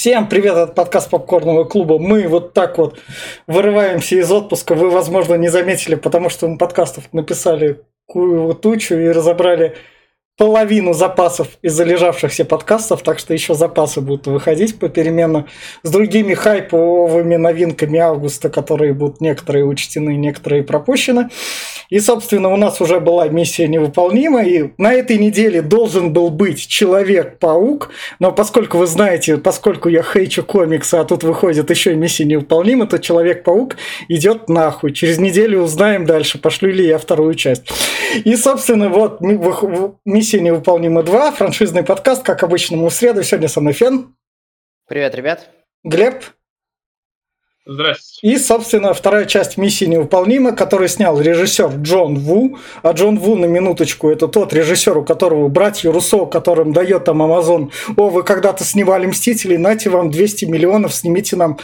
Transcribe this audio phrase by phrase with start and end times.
[0.00, 1.98] Всем привет от подкаст Попкорного клуба.
[1.98, 2.98] Мы вот так вот
[3.46, 4.74] вырываемся из отпуска.
[4.74, 9.76] Вы, возможно, не заметили, потому что мы подкастов написали тучу и разобрали
[10.40, 15.44] половину запасов из залежавшихся подкастов, так что еще запасы будут выходить попеременно
[15.82, 21.28] с другими хайповыми новинками августа, которые будут некоторые учтены, некоторые пропущены.
[21.90, 26.66] И, собственно, у нас уже была миссия невыполнима, и на этой неделе должен был быть
[26.66, 32.86] Человек-паук, но поскольку вы знаете, поскольку я хейчу комиксы, а тут выходит еще миссия невыполнима,
[32.86, 33.76] то Человек-паук
[34.08, 34.94] идет нахуй.
[34.94, 37.64] Через неделю узнаем дальше, пошлю ли я вторую часть.
[38.24, 43.22] И, собственно, вот миссия невыполнима 2, франшизный подкаст, как обычно, мы в среду.
[43.22, 44.14] Сегодня со мной Фен.
[44.86, 45.50] Привет, ребят.
[45.82, 46.24] Глеб.
[47.66, 48.34] Здравствуйте.
[48.34, 52.58] И, собственно, вторая часть миссии невыполнима, которую снял режиссер Джон Ву.
[52.82, 57.22] А Джон Ву, на минуточку, это тот режиссер, у которого братья Руссо, которым дает там
[57.22, 61.58] Амазон, о, вы когда-то снимали «Мстителей», нате вам 200 миллионов, снимите нам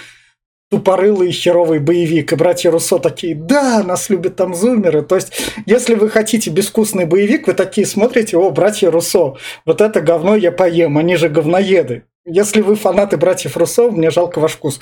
[0.70, 2.32] тупорылый херовый боевик.
[2.32, 5.02] И братья Руссо такие, да, нас любят там зумеры.
[5.02, 5.32] То есть,
[5.64, 10.52] если вы хотите безвкусный боевик, вы такие смотрите, о, братья Руссо, вот это говно я
[10.52, 12.04] поем, они же говноеды.
[12.28, 14.80] Если вы фанаты братьев Руссо, мне жалко ваш вкус.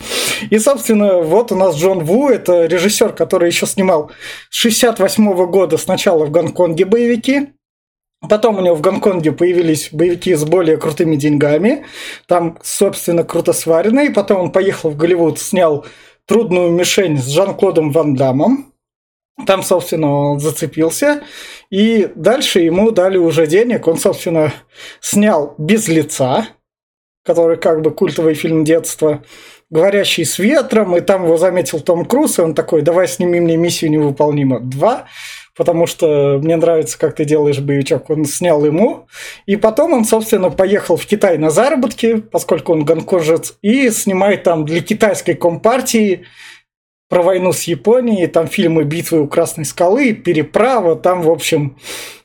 [0.49, 4.11] И, собственно, вот у нас Джон Ву, это режиссер, который еще снимал
[4.49, 7.49] с 68 года сначала в Гонконге боевики,
[8.29, 11.85] Потом у него в Гонконге появились боевики с более крутыми деньгами.
[12.27, 14.11] Там, собственно, круто сваренные.
[14.11, 15.85] Потом он поехал в Голливуд, снял
[16.27, 18.73] «Трудную мишень» с Жан-Клодом Ван Дамом.
[19.47, 21.23] Там, собственно, он зацепился.
[21.71, 23.87] И дальше ему дали уже денег.
[23.89, 24.53] Он, собственно,
[25.01, 26.49] снял «Без лица»,
[27.25, 29.25] который как бы культовый фильм детства,
[29.71, 33.57] «Говорящий с ветром», и там его заметил Том Круз, и он такой, давай сними мне
[33.57, 35.05] «Миссию невыполнима 2»,
[35.57, 38.11] потому что мне нравится, как ты делаешь боевичок.
[38.11, 39.07] Он снял ему,
[39.47, 44.65] и потом он, собственно, поехал в Китай на заработки, поскольку он гонкожец, и снимает там
[44.65, 46.25] для китайской компартии
[47.09, 51.77] про войну с Японией, там фильмы «Битвы у Красной скалы», «Переправа», там, в общем,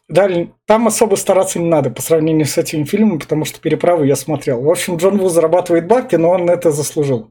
[0.09, 4.15] Далее, там особо стараться не надо по сравнению с этими фильмами, потому что переправу я
[4.15, 4.59] смотрел.
[4.59, 7.29] В общем, Джон Ву зарабатывает бабки, но он это заслужил.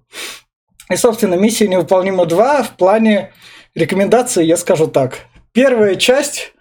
[0.88, 3.32] И, собственно, миссия невыполнима 2 в плане
[3.74, 5.26] рекомендаций, я скажу так.
[5.58, 6.52] Первая часть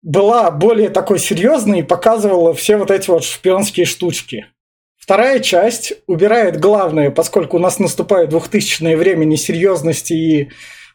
[0.00, 4.46] была более такой серьезной и показывала все вот эти вот шпионские штучки.
[4.96, 10.50] Вторая часть убирает главное, поскольку у нас наступает двухтысячное время несерьезности и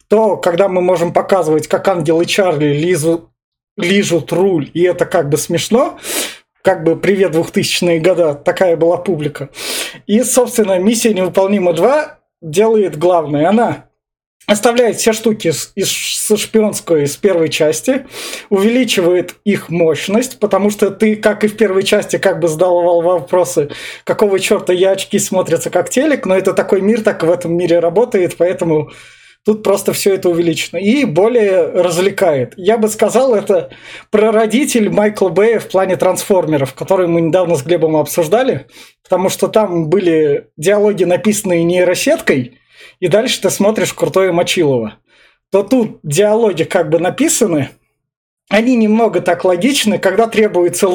[0.08, 3.32] то, когда мы можем показывать, как ангелы Чарли лизу,
[3.78, 6.00] лижут руль, и это как бы смешно,
[6.64, 9.50] как бы привет 2000-е года, такая была публика.
[10.08, 13.48] И, собственно, миссия невыполнима 2 делает главное.
[13.48, 13.89] Она
[14.46, 18.08] оставляет все штуки из, со шпионской с первой части,
[18.50, 23.70] увеличивает их мощность, потому что ты, как и в первой части, как бы задавал вопросы,
[24.04, 27.80] какого черта я очки смотрятся как телек, но это такой мир, так в этом мире
[27.80, 28.92] работает, поэтому
[29.46, 30.78] Тут просто все это увеличено.
[30.78, 32.54] И более развлекает.
[32.58, 33.70] Я бы сказал, это
[34.12, 38.68] прародитель Майкла Бэя в плане трансформеров, который мы недавно с Глебом обсуждали,
[39.02, 42.59] потому что там были диалоги, написанные нейросеткой,
[43.00, 44.96] и дальше ты смотришь крутое Мочилово.
[45.52, 47.70] То тут диалоги как бы написаны,
[48.50, 50.90] они немного так логичны, когда требуется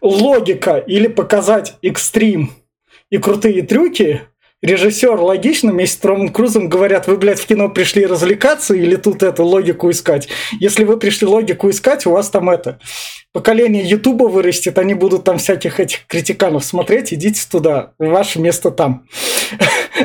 [0.00, 2.50] логика или показать экстрим
[3.10, 4.22] и крутые трюки,
[4.62, 9.22] режиссер логично вместе с Томом Крузом говорят, вы, блядь, в кино пришли развлекаться или тут
[9.22, 10.28] эту логику искать?
[10.58, 12.78] Если вы пришли логику искать, у вас там это
[13.32, 19.06] поколение Ютуба вырастет, они будут там всяких этих критиканов смотреть, идите туда, ваше место там.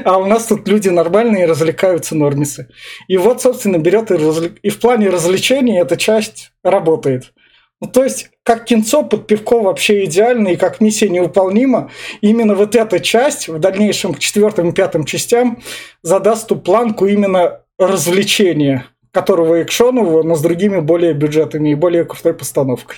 [0.03, 2.69] А у нас тут люди нормальные, развлекаются нормисы.
[3.07, 4.57] И вот, собственно, берет и, развлек...
[4.61, 7.33] и в плане развлечений эта часть работает.
[7.81, 11.91] Ну, то есть, как кинцо под пивко вообще идеально, и как миссия невыполнима,
[12.21, 15.61] именно вот эта часть в дальнейшем к четвертым и пятым частям
[16.01, 22.33] задаст ту планку именно развлечения, которого экшонового, но с другими более бюджетами и более крутой
[22.33, 22.97] постановкой.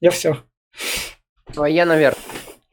[0.00, 0.36] Я все.
[1.56, 2.20] А я, наверное,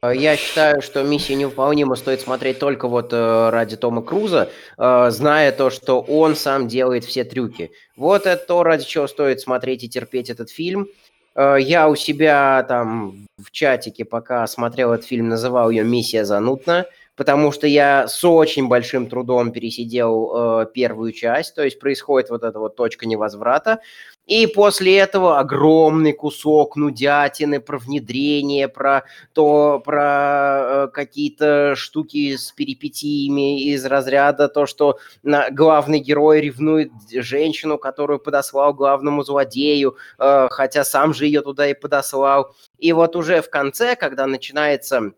[0.02, 5.52] я считаю, что миссия невыполнима стоит смотреть только вот э, ради Тома Круза, э, зная
[5.52, 7.70] то, что он сам делает все трюки.
[7.96, 10.88] Вот это то, ради чего стоит смотреть и терпеть этот фильм.
[11.34, 16.86] Э, я у себя там в чатике, пока смотрел этот фильм, называл ее «Миссия занудна»,
[17.16, 20.32] потому что я с очень большим трудом пересидел
[20.62, 23.80] э, первую часть, то есть происходит вот эта вот точка невозврата.
[24.26, 32.50] И после этого огромный кусок нудятины про внедрение, про то, про э, какие-то штуки с
[32.50, 40.48] перипетиями из разряда то, что на, главный герой ревнует женщину, которую подослал главному злодею, э,
[40.50, 42.54] хотя сам же ее туда и подослал.
[42.78, 45.12] И вот уже в конце, когда начинается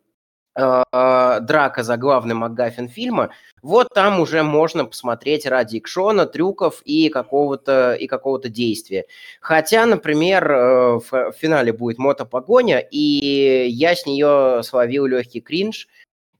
[0.58, 3.30] драка за главный МакГаффин фильма,
[3.62, 9.06] вот там уже можно посмотреть ради экшона, трюков и какого-то и какого-то действия.
[9.40, 15.88] Хотя, например, э, в финале будет мотопогоня, и я с нее словил легкий кринж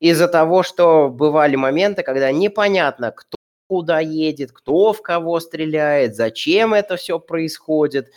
[0.00, 3.37] из-за того, что бывали моменты, когда непонятно, кто
[3.69, 8.11] куда едет, кто в кого стреляет, зачем это все происходит.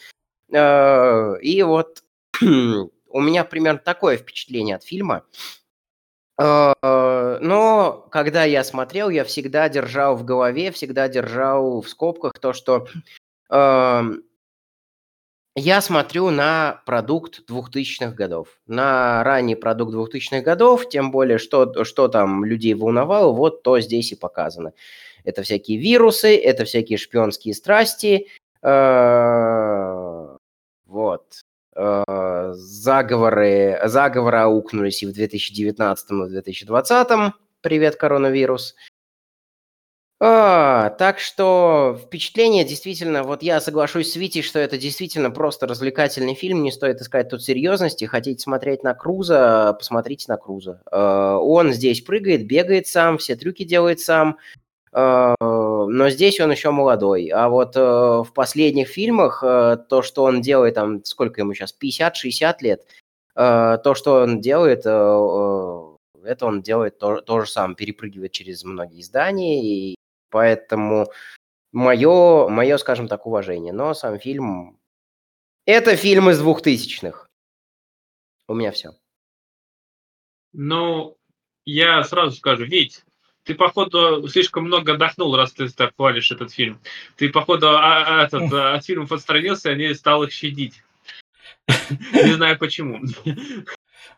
[0.51, 2.03] Э, и вот
[2.41, 5.23] у меня примерно такое впечатление от фильма.
[5.23, 5.60] Э,
[6.41, 12.87] но когда я смотрел, я всегда держал в голове, всегда держал в скобках то, что
[13.49, 14.23] эм,
[15.55, 22.07] я смотрю на продукт 2000-х годов, на ранний продукт 2000-х годов, тем более, что, что
[22.07, 24.71] там людей волновало, вот то здесь и показано.
[25.25, 28.27] Это всякие вирусы, это всякие шпионские страсти,
[28.63, 30.37] э,
[30.85, 31.43] вот.
[31.75, 37.33] Э, заговоры, заговоры аукнулись и в 2019, и в 2020.
[37.61, 38.75] Привет, коронавирус.
[40.23, 46.35] А, так что впечатление действительно, вот я соглашусь с Витей, что это действительно просто развлекательный
[46.35, 48.05] фильм, не стоит искать тут серьезности.
[48.05, 50.81] Хотите смотреть на Круза, посмотрите на Круза.
[50.91, 54.37] Э, он здесь прыгает, бегает сам, все трюки делает сам,
[54.93, 57.27] но здесь он еще молодой.
[57.27, 61.75] А вот э, в последних фильмах э, то, что он делает, там, сколько ему сейчас,
[61.81, 62.85] 50-60 лет,
[63.35, 69.01] э, то, что он делает, это он делает то, то же самое, перепрыгивает через многие
[69.01, 69.95] издания, и
[70.29, 71.07] поэтому
[71.71, 73.73] мое, мое, скажем так, уважение.
[73.73, 74.77] Но сам фильм...
[75.65, 77.29] Это фильм из двухтысячных.
[78.47, 78.91] У меня все.
[80.53, 81.17] Ну,
[81.65, 83.05] я сразу скажу, ведь
[83.51, 86.79] ты, походу, слишком много отдохнул, раз ты так хвалишь этот фильм.
[87.17, 90.81] Ты, походу, а, а, этот, а, от фильмов отстранился, и не стал их щадить.
[92.13, 93.01] Не знаю почему.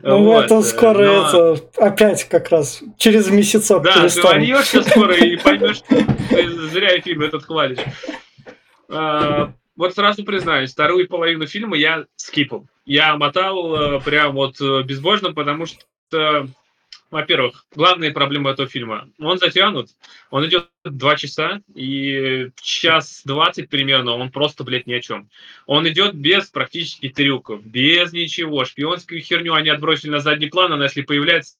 [0.00, 0.46] Ну, вот.
[0.46, 1.28] это скоро, Но...
[1.28, 5.82] это опять как раз через месяцок Да, ты вольешься скоро и поймешь,
[6.70, 7.78] зря фильм этот хвалишь.
[8.88, 12.66] А, вот сразу признаюсь, вторую половину фильма я скипал.
[12.84, 16.48] Я мотал э, прям вот э, безбожно, потому что
[17.14, 19.08] во-первых, главная проблема этого фильма.
[19.20, 19.90] Он затянут,
[20.30, 25.30] он идет два часа, и час двадцать примерно он просто, блядь, ни о чем.
[25.66, 28.64] Он идет без практически трюков, без ничего.
[28.64, 31.54] Шпионскую херню они отбросили на задний план, она если появляется,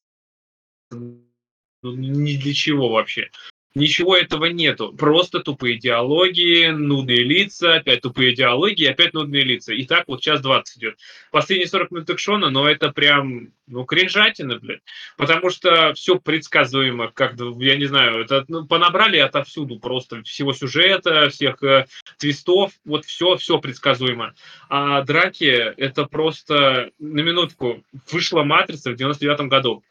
[0.91, 1.23] ну,
[1.85, 3.31] ни для чего вообще.
[3.75, 4.93] Ничего этого нету.
[4.93, 9.75] Просто тупые диалоги, нудные лица, опять тупые диалоги, опять нудные лица.
[9.75, 10.99] И так вот час 20 идет.
[11.32, 14.82] Последние 40 минут экшона, но это прям, ну, кринжатина, блядь.
[15.17, 21.29] Потому что все предсказуемо, как, я не знаю, это ну, понабрали отовсюду просто всего сюжета,
[21.31, 21.87] всех э,
[22.17, 24.35] твистов, вот все, все предсказуемо.
[24.69, 27.82] А драки, это просто, на минутку,
[28.12, 29.82] вышла «Матрица» в 99 году.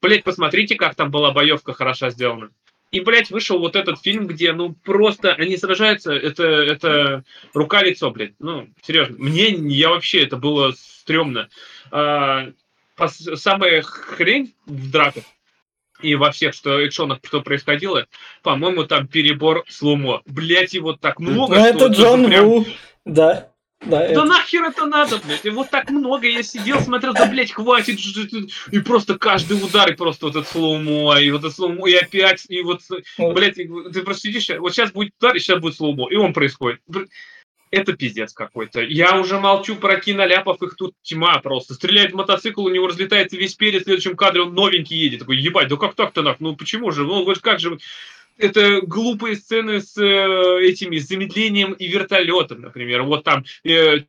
[0.00, 2.50] Блять, посмотрите, как там была боевка хороша сделана.
[2.90, 8.32] И, блядь, вышел вот этот фильм, где, ну, просто они сражаются, это, это рука-лицо, блядь.
[8.38, 9.16] Ну, серьезно.
[9.18, 11.48] Мне, я вообще, это было стрёмно.
[11.90, 12.48] А,
[13.06, 15.24] самая хрень в драках
[16.00, 18.06] и во всех что экшонах, что происходило,
[18.42, 20.22] по-моему, там перебор slow-mo.
[20.26, 21.56] Блять, его так много.
[21.56, 22.46] Ну, это Джон прям...
[22.46, 22.66] Ву,
[23.04, 23.50] да.
[23.86, 24.24] Да, это...
[24.24, 25.44] нахер это надо, блядь?
[25.44, 27.98] И вот так много я сидел, смотрел, да, блядь, хватит.
[28.72, 32.44] И просто каждый удар, и просто вот это slow-mo, и вот это slow-mo, и опять,
[32.48, 32.80] и вот,
[33.18, 36.80] блядь, ты просто сидишь, вот сейчас будет удар, и сейчас будет slow-mo, и он происходит.
[37.70, 38.80] Это пиздец какой-то.
[38.80, 41.74] Я уже молчу про киноляпов, их тут тьма просто.
[41.74, 45.20] Стреляет мотоцикл, у него разлетается весь перед, в следующем кадре он новенький едет.
[45.20, 46.36] Такой, ебать, да как так-то нах?
[46.40, 47.04] Ну почему же?
[47.04, 47.78] Ну вот как же?
[48.38, 53.02] Это глупые сцены с э, этими с замедлением и вертолетом, например.
[53.02, 54.00] Вот там э,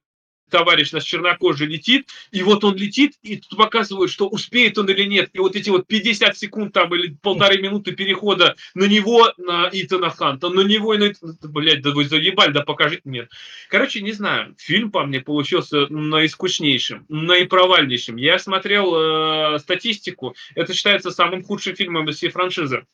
[0.49, 5.03] товарищ наш чернокожий летит, и вот он летит, и тут показывают, что успеет он или
[5.03, 5.29] нет.
[5.33, 10.09] И вот эти вот 50 секунд там или полторы минуты перехода на него, на Итана
[10.09, 13.27] Ханта, на него и на Блядь, да вы заебали, да покажите мне.
[13.69, 18.17] Короче, не знаю, фильм по мне получился наискучнейшим, наипровальнейшим.
[18.17, 22.85] Я смотрел э, статистику, это считается самым худшим фильмом из всей франшизы.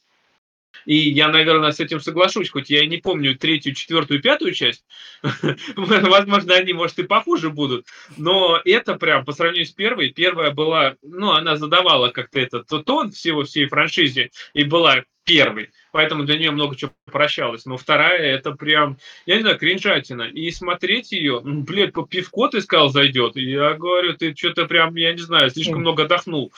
[0.86, 4.86] И я, наверное, с этим соглашусь, хоть я и не помню третью, четвертую, пятую часть.
[5.76, 7.86] Возможно, они, может, и похуже будут.
[8.18, 10.10] Но это прям по сравнению с первой.
[10.10, 15.72] Первая была, ну, она задавала как-то этот тон всего всей франшизе и была первой.
[15.92, 17.66] Поэтому для нее много чего прощалось.
[17.66, 20.24] Но вторая, это прям, я не знаю, кринжатина.
[20.24, 23.36] И смотреть ее, ну, блядь, по пивко ты сказал зайдет.
[23.36, 26.54] И я говорю, ты что-то прям, я не знаю, слишком много отдохнул.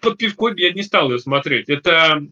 [0.00, 1.68] Под пивко я не стал ее смотреть.
[1.68, 2.26] Это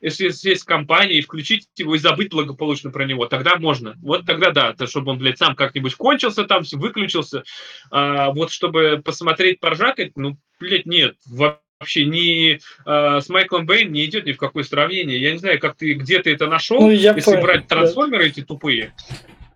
[0.00, 3.94] если есть компания, и включить его и забыть благополучно про него, тогда можно.
[4.02, 7.44] Вот тогда да, то, чтобы он, блядь, сам как-нибудь кончился там, выключился.
[7.90, 14.04] А, вот чтобы посмотреть, поржакать, ну, блядь, нет, вообще ни э, с Майклом Бэйн не
[14.04, 15.20] идет ни в какое сравнение.
[15.20, 17.76] Я не знаю, как ты где ты это нашел, Ну, если понял, брать да.
[17.76, 18.94] трансформеры эти тупые.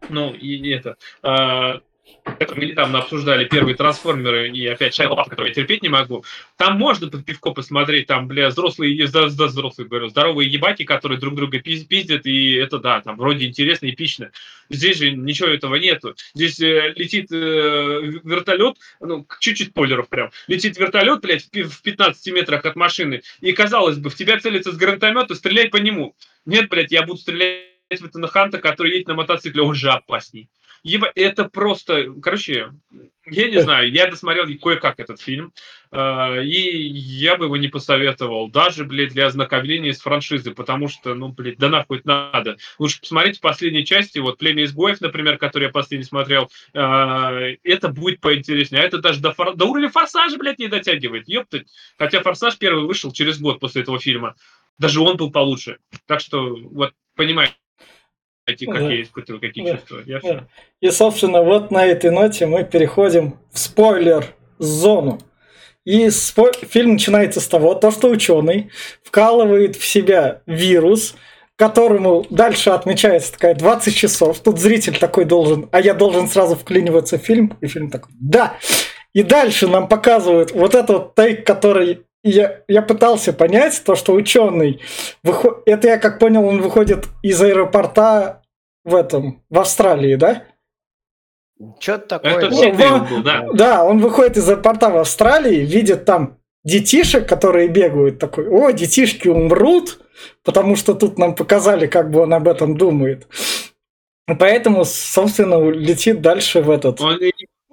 [0.08, 0.96] Ну, и это.
[1.22, 1.82] э, это
[2.56, 6.24] мы недавно обсуждали первые трансформеры и опять Шайла который я терпеть не могу.
[6.56, 11.18] Там можно под пивко посмотреть, там, бля, взрослые, да, да, взрослые, говорю, здоровые ебаки, которые
[11.18, 14.30] друг друга пиз- пиздят, и это, да, там, вроде интересно, эпично.
[14.70, 16.14] Здесь же ничего этого нету.
[16.34, 17.36] Здесь э, летит э,
[18.24, 23.22] вертолет, ну, чуть-чуть спойлеров прям, летит вертолет, блядь, в пи- в 15 метрах от машины,
[23.40, 26.14] и, казалось бы, в тебя целится с гранатомета, стреляй по нему.
[26.46, 30.48] Нет, блядь, я буду стрелять в Ханта, который едет на мотоцикле, он же опасней.
[30.84, 32.72] Еба, это просто, короче,
[33.26, 35.52] я не знаю, я досмотрел кое-как этот фильм,
[35.92, 41.14] э, и я бы его не посоветовал, даже, блядь, для ознакомления с франшизой, потому что,
[41.14, 42.56] ну, блядь, да нахуй это надо.
[42.80, 46.78] Лучше посмотрите последние части, вот «Племя изгоев», например, который я последний смотрел, э,
[47.62, 51.68] это будет поинтереснее, а это даже до, фор- до уровня «Форсажа», блядь, не дотягивает, ёптать.
[51.96, 54.34] Хотя «Форсаж» первый вышел через год после этого фильма,
[54.78, 55.78] даже он был получше.
[56.06, 57.54] Так что, вот, понимаете,
[58.46, 58.80] какие Да.
[58.80, 59.76] я испытываю, какие Да.
[59.76, 60.02] чувства.
[60.06, 60.28] Я Да.
[60.28, 60.40] всё.
[60.80, 65.20] И, собственно, вот на этой ноте мы переходим в спойлер-зону.
[65.84, 68.70] И спо- фильм начинается с того, то, что ученый
[69.02, 71.14] вкалывает в себя вирус,
[71.56, 74.38] которому дальше отмечается такая 20 часов.
[74.40, 77.56] Тут зритель такой должен, а я должен сразу вклиниваться в фильм.
[77.60, 78.54] И фильм такой, да.
[79.12, 84.14] И дальше нам показывают вот этот вот тейк, который я, я пытался понять, то, что
[84.14, 84.80] ученый,
[85.22, 85.62] выход...
[85.66, 88.42] это я как понял, он выходит из аэропорта
[88.84, 90.44] в этом, в Австралии, да?
[91.78, 92.32] Что-то такое.
[92.36, 93.46] Это все во- был, да.
[93.52, 99.28] Да, он выходит из аэропорта в Австралии, видит там детишек, которые бегают, такой, о, детишки
[99.28, 100.00] умрут,
[100.44, 103.26] потому что тут нам показали, как бы он об этом думает.
[104.38, 107.00] Поэтому, собственно, летит дальше в этот.
[107.00, 107.18] Он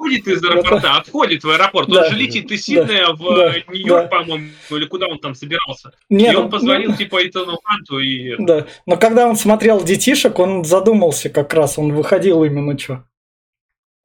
[0.09, 1.89] не выходит из аэропорта, входит в аэропорт.
[1.89, 5.91] Он же летит из Сиднея в э, Нью-Йорк, по-моему, или куда он там собирался.
[6.09, 8.35] И ну, он позвонил типа Итану Ханту и...
[8.37, 13.03] Да, но когда он смотрел детишек, он задумался как раз, он выходил именно что.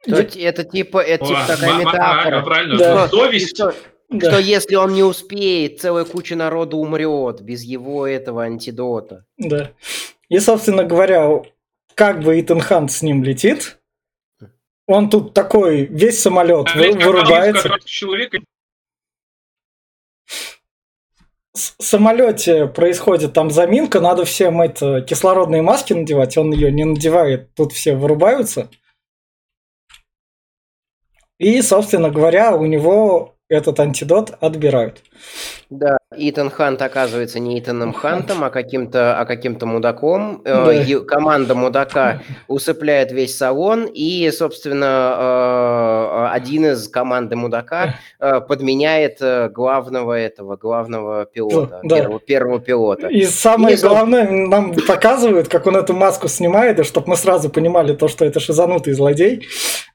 [0.05, 2.43] То есть это типа, это типа такая метафора.
[2.43, 3.09] Правильно, Да.
[3.09, 3.61] Совесть.
[4.11, 4.31] Да.
[4.31, 9.25] Что если он не успеет, целая куча народа умрет без его этого антидота.
[9.39, 9.71] Да.
[10.29, 11.43] И, собственно говоря,
[11.95, 13.79] как бы Итан Хант с ним летит,
[14.87, 17.69] он тут такой, весь самолет А, как вырубается.
[21.55, 27.55] с- самолете происходит там заминка, надо всем это кислородные маски надевать, он ее не надевает,
[27.55, 28.71] тут все вырубаются.
[31.39, 35.03] И, собственно говоря, у него этот антидот отбирают.
[35.71, 40.43] Да, Итан Хант оказывается не Итаном Хантом, а каким-то, а каким-то мудаком.
[40.45, 41.01] Э, Да.
[41.05, 49.21] Команда мудака усыпляет весь салон, и, собственно, э, один из команды мудака э, подменяет
[49.53, 51.97] главного этого, главного пилота, Да.
[51.97, 53.09] первого, первого пилота.
[53.09, 57.49] И самое И, главное, нам показывают, как он эту маску снимает, и чтобы мы сразу
[57.51, 59.47] понимали то, что это шизанутый злодей,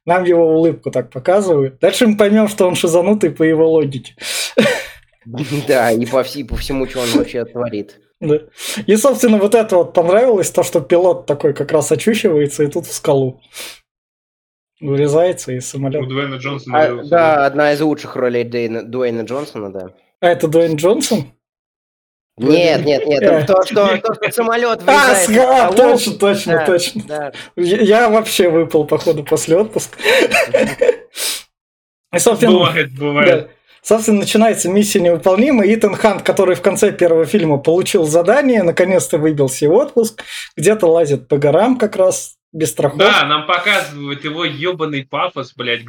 [0.06, 1.80] нам его улыбку так показывают.
[1.80, 4.16] Дальше мы поймем, что он шизанутый по его логике.
[5.68, 8.00] Да, и по, вси- по всему, что он вообще творит.
[8.20, 8.40] Да.
[8.86, 12.86] И, собственно, вот это вот понравилось, то, что пилот такой как раз очухивается и тут
[12.86, 13.42] в скалу.
[14.82, 16.06] Вырезается из У самолета.
[16.08, 16.80] Дуэйна Джонсона.
[16.82, 19.90] А, да, одна из лучших ролей Дейна- Дуэйна Джонсона, да.
[20.22, 21.32] А это Дуэйн Джонсон?
[22.38, 23.46] Нет, нет, нет, Э.
[23.46, 25.76] то, что, то, что самолет А, врезается в ска- скалу.
[25.76, 27.04] точно, точно, Да, точно.
[27.06, 27.32] да.
[27.58, 29.98] Я, я вообще выпал, походу, после отпуска.
[32.14, 33.30] И, собственно, Бывает, бывает.
[33.48, 33.50] да.
[33.82, 35.64] Собственно, начинается миссия невыполнима.
[35.74, 40.24] Итан Хант, который в конце первого фильма получил задание, наконец-то выбился в отпуск,
[40.56, 43.00] где-то лазит по горам как раз, без страховки.
[43.00, 45.84] Да, нам показывают его ебаный пафос, блядь,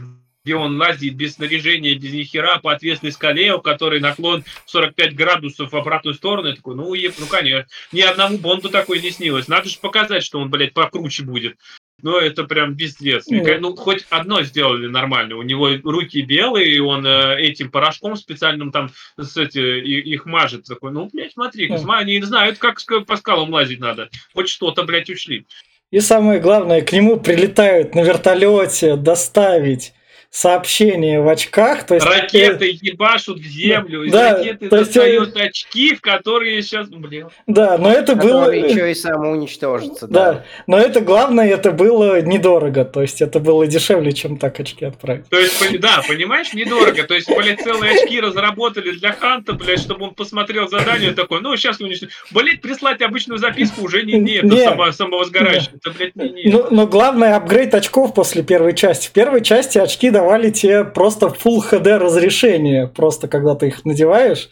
[0.45, 5.15] где он лазит без снаряжения, без ни хера по отвесной скале, у которой наклон 45
[5.15, 6.49] градусов в обратную сторону.
[6.49, 7.67] Я такой, ну, еб, ну, конечно.
[7.93, 9.49] Ни одному Бонду такой не снилось.
[9.49, 11.57] Надо же показать, что он, блядь, покруче будет.
[12.03, 13.25] Ну, это прям пиздец.
[13.29, 13.59] Да.
[13.61, 15.37] Ну, хоть одно сделали нормально.
[15.37, 20.27] У него руки белые, и он э, этим порошком специальным там с эти, и- их
[20.27, 20.65] мажет.
[20.65, 24.09] Такой, ну, блядь, смотри, сма- они знают, как по скалам лазить надо.
[24.35, 25.47] Хоть что-то, блядь, учли.
[25.91, 29.93] И самое главное, к нему прилетают на вертолете доставить
[30.31, 31.85] сообщение в очках.
[31.85, 36.89] То есть, Ракеты ебашут в землю, Да, ракеты то есть, достают очки, в которые сейчас,
[36.89, 37.29] блин.
[37.49, 38.45] Да, но это было...
[38.45, 40.07] Который еще и самоуничтожится.
[40.07, 40.45] Да, Да.
[40.69, 42.85] но это главное, это было недорого.
[42.85, 45.29] То есть это было дешевле, чем так очки отправить.
[45.29, 47.03] То есть, да, понимаешь, недорого.
[47.03, 51.57] То есть, блядь, целые очки разработали для Ханта, блядь, чтобы он посмотрел задание такой, ну,
[51.57, 52.15] сейчас уничтожим.
[52.31, 55.77] Блядь, прислать обычную записку уже не, не, это само, самого сгорающего.
[55.77, 56.53] Это, блядь, не, не.
[56.53, 59.09] Но, но главное апгрейд очков после первой части.
[59.09, 64.51] В первой части очки давали тебе просто Full HD разрешение, просто когда ты их надеваешь.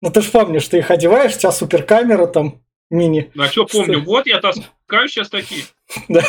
[0.00, 3.30] Ну ты же помнишь, ты их одеваешь, у тебя суперкамера там мини.
[3.34, 5.64] Ну, а что помню, вот я таскаю сейчас такие.
[6.08, 6.20] Да.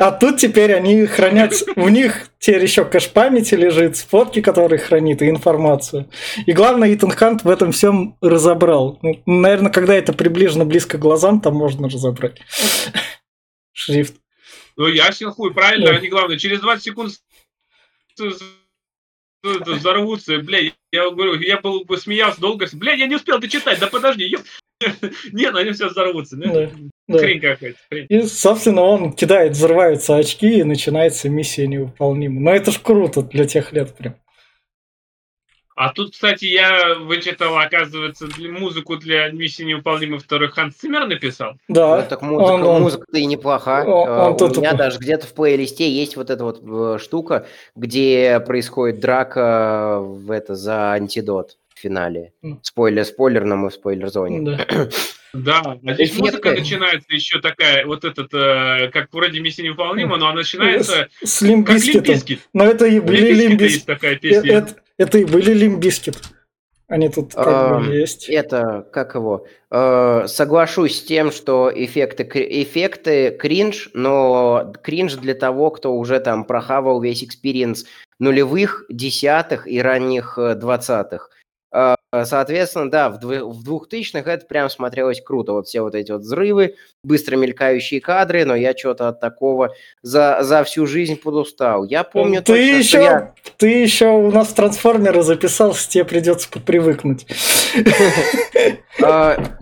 [0.00, 5.22] А тут теперь они хранят, в них теперь еще кэш памяти лежит, фотки, которые хранит,
[5.22, 6.10] и информацию.
[6.44, 8.98] И главное, Итан Хант в этом всем разобрал.
[9.00, 12.38] Ну, наверное, когда это приближено близко к глазам, там можно разобрать.
[13.72, 14.16] Шрифт.
[14.76, 17.12] Ну, ясен хуй, правильно, они главное, через 20 секунд
[19.42, 23.86] взорвутся, бля, я говорю, я был бы смеялся долго, бля, я не успел дочитать, да
[23.86, 24.42] подожди, ёп.
[25.32, 26.36] Не, ну они все взорвутся.
[26.36, 26.70] Ну,
[27.08, 27.54] да, хрень да.
[27.54, 27.78] какая-то.
[27.88, 28.06] Хрень.
[28.08, 32.40] И, собственно, он кидает, взрываются очки, и начинается миссия невыполнима.
[32.40, 34.16] Но это ж круто для тех лет прям.
[35.82, 41.54] А тут, кстати, я вычитал, оказывается, музыку для миссии невыполнимой второй Ханс Циммер написал.
[41.66, 41.96] Да.
[41.96, 43.84] Ну, так музыка, он, он, музыка-то и неплоха.
[43.84, 48.38] Он, он, У меня даже где-то в плейлисте есть вот эта вот э, штука, где
[48.38, 52.32] происходит драка в это за антидот финале.
[52.62, 54.56] Спойлер, спойлер на мой спойлер-зоне.
[54.56, 54.88] Да.
[55.34, 56.20] Да, а здесь Эффектка...
[56.20, 61.38] музыка начинается еще такая, вот этот, э, как вроде миссия невыполнима, но она начинается с,
[61.38, 62.40] с Limp Bizkit.
[62.52, 63.86] Но это и были Limp Bizkit.
[63.86, 64.58] такая песня.
[64.58, 66.16] Это, это и были Limp Bizkit.
[66.88, 68.28] Они тут как бы есть.
[68.28, 72.24] Это, как его, э, соглашусь с тем, что эффекты,
[72.62, 77.86] эффекты кринж, но кринж для того, кто уже там прохавал весь experience
[78.18, 81.30] нулевых, десятых и ранних э, двадцатых.
[82.12, 85.52] А, соответственно, да, в 2000-х это прям смотрелось круто.
[85.52, 90.40] Вот все вот эти вот взрывы, быстро мелькающие кадры, но я что-то от такого за,
[90.42, 91.84] за всю жизнь подустал.
[91.84, 93.34] Я помню ты точно, еще, я...
[93.56, 97.26] Ты еще у нас трансформеры записался, тебе придется привыкнуть.
[99.02, 99.56] А,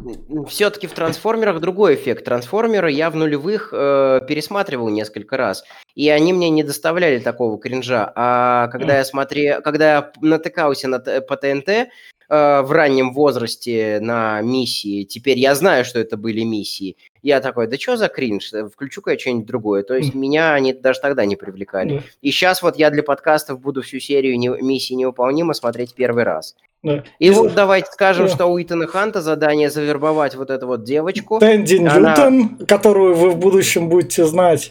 [0.49, 2.25] Все-таки в трансформерах другой эффект.
[2.25, 5.64] Трансформеры я в нулевых э, пересматривал несколько раз,
[5.95, 8.12] и они мне не доставляли такого кринжа.
[8.16, 11.90] А когда я смотрел, когда я натыкался на, по ТНТ,
[12.33, 15.03] Э, в раннем возрасте на миссии.
[15.03, 16.97] Теперь я знаю, что это были миссии.
[17.23, 18.53] Я такой, да что за кринж?
[18.73, 19.83] Включу-ка я что-нибудь другое.
[19.83, 22.04] То есть меня они даже тогда не привлекали.
[22.23, 26.54] И сейчас вот я для подкастов буду всю серию не, миссии невыполнимо смотреть первый раз.
[26.85, 27.02] Да.
[27.19, 27.37] И Из...
[27.37, 28.33] вот давайте скажем, да.
[28.33, 31.41] что у Итана Ханта задание завербовать вот эту вот девочку.
[31.41, 32.13] Тэнди она...
[32.13, 34.71] Ньютон, которую вы в будущем будете знать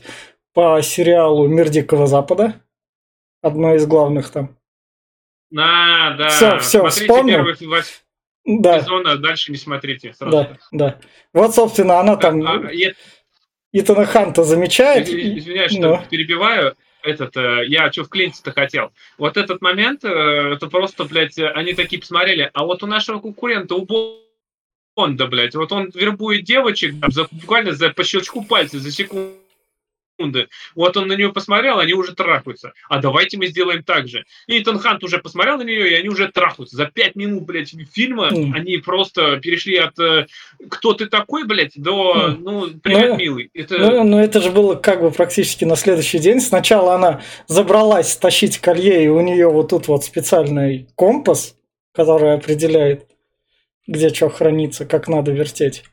[0.54, 2.54] по сериалу «Мир Дикого Запада».
[3.42, 4.59] Одно из главных там.
[5.58, 6.30] А, да.
[6.30, 7.46] Все, все, смотрите вспомнил.
[8.46, 8.80] да.
[8.82, 10.14] сезон, а дальше не смотрите.
[10.14, 10.32] Сразу.
[10.32, 11.00] Да, да.
[11.34, 12.42] Вот, собственно, она там...
[12.44, 12.94] А, а, я...
[13.72, 15.08] Итана Ханта замечает.
[15.08, 16.06] Извиняюсь, что но...
[16.10, 18.92] перебиваю этот, э, я что в клиенте-то хотел.
[19.18, 23.76] Вот этот момент, э, это просто, блядь, они такие посмотрели, а вот у нашего конкурента,
[23.76, 23.88] у
[24.96, 29.36] Бонда, блядь, вот он вербует девочек за, буквально за по щелчку пальца, за секунду
[30.20, 30.48] секунды.
[30.76, 32.74] Вот он на нее посмотрел, они уже трахаются.
[32.90, 34.26] А давайте мы сделаем так же.
[34.48, 36.76] И Итан Хант уже посмотрел на нее, и они уже трахаются.
[36.76, 38.52] За пять минут, блядь, фильма mm.
[38.54, 40.28] они просто перешли от э,
[40.70, 42.38] «Кто ты такой, блядь?» до mm.
[42.40, 43.50] «Ну, привет, ну, милый».
[43.54, 43.78] Это...
[43.78, 46.42] Ну, ну, это же было как бы практически на следующий день.
[46.42, 51.56] Сначала она забралась тащить колье, и у нее вот тут вот специальный компас,
[51.94, 53.08] который определяет,
[53.88, 55.84] где что хранится, как надо вертеть.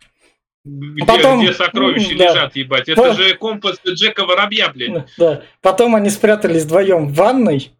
[0.69, 2.25] Где, Потом, где сокровища да.
[2.25, 2.89] лежат, ебать.
[2.89, 3.13] Это По...
[3.13, 5.07] же компас Джека Воробья, блядь.
[5.17, 5.43] Да.
[5.63, 7.71] Потом они спрятались вдвоем в ванной,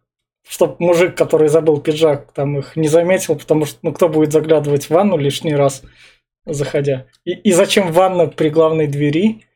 [0.47, 4.85] чтобы мужик, который забыл пиджак, там их не заметил, потому что ну кто будет заглядывать
[4.85, 5.83] в ванну лишний раз,
[6.45, 7.07] заходя.
[7.25, 9.46] И, и зачем ванна при главной двери?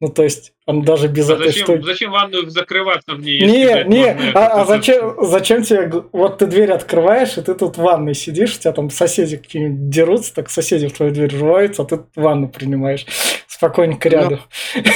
[0.00, 1.82] Ну, то есть, он даже без а этой зачем, штуки...
[1.84, 3.42] Зачем ванну закрываться в ней?
[3.42, 5.92] Не, не, а, а зачем, зачем тебе...
[6.12, 9.90] Вот ты дверь открываешь, и ты тут в ванной сидишь, у тебя там соседи какие-нибудь
[9.90, 13.06] дерутся, так соседи в твою дверь рваются, а ты ванну принимаешь
[13.60, 14.40] спокойненько ну, рядом.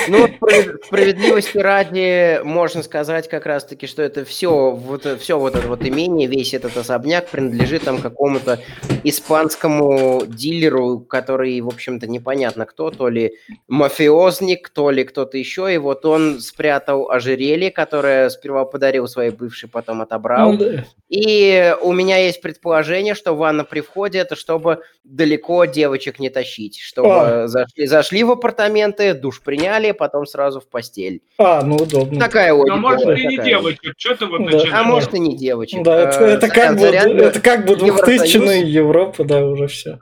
[0.08, 0.26] Ну,
[0.86, 6.26] справедливости ради можно сказать как раз-таки, что это все вот, все вот это вот имение,
[6.26, 8.60] весь этот особняк принадлежит там какому-то
[9.02, 13.34] испанскому дилеру, который, в общем-то, непонятно кто, то ли
[13.68, 19.68] мафиозник, то ли кто-то еще, и вот он спрятал ожерелье, которое сперва подарил своей бывшей,
[19.68, 20.52] потом отобрал.
[20.52, 20.84] Ну, да.
[21.10, 26.78] И у меня есть предположение, что ванна при входе это чтобы далеко девочек не тащить,
[26.80, 27.46] чтобы а.
[27.46, 31.22] зашли, зашли в апартаменты, душ приняли, потом сразу в постель.
[31.38, 32.20] А, ну удобно.
[32.20, 32.74] Такая логика.
[32.74, 34.62] А может и не девочек, что ты вот да.
[34.72, 35.82] А может и не девочек.
[35.82, 39.98] Да, это, это, как, бы, это как бы 2000 Европа, да, уже все.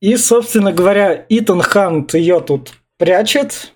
[0.00, 3.72] И, собственно говоря, Итан Хант ее тут прячет,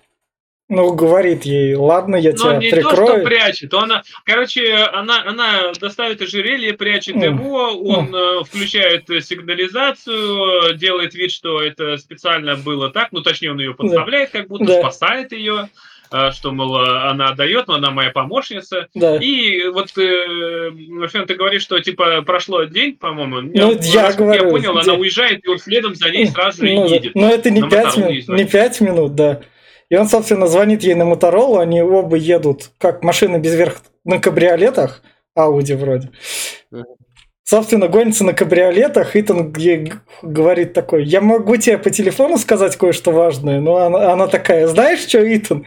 [0.67, 2.95] ну, говорит ей, ладно, я Но тебя не прикрою.
[2.95, 7.23] то, что прячет, она, короче, она, она доставит ожерелье, прячет mm.
[7.23, 8.45] его, он mm.
[8.45, 14.47] включает сигнализацию, делает вид, что это специально было так, ну, точнее, он ее подставляет, как
[14.47, 14.79] будто да.
[14.79, 15.69] спасает ее.
[16.11, 18.87] э, что, мол, она отдает, но она моя помощница.
[18.95, 19.17] Да.
[19.17, 20.71] И вот, э,
[21.11, 23.41] Фен, ты говоришь, что, типа, прошло день, по-моему.
[23.53, 26.63] Ну, я насколько говорю, Я понял, где- она уезжает, и он следом за ней сразу
[26.63, 26.95] Ну, и да.
[26.95, 27.15] едет.
[27.15, 29.41] Но это не 5 Мотороле минут, не пять минут, да.
[29.89, 34.19] И он, собственно, звонит ей на Моторолу, они оба едут, как машины без верх, на
[34.19, 35.01] кабриолетах,
[35.35, 36.09] Ауди вроде.
[36.71, 36.85] Мгм.
[37.47, 39.53] Собственно, гонится на кабриолетах, Итан
[40.23, 45.01] говорит такой, я могу тебе по телефону сказать кое-что важное, но она, она такая, знаешь
[45.01, 45.63] что, Итан,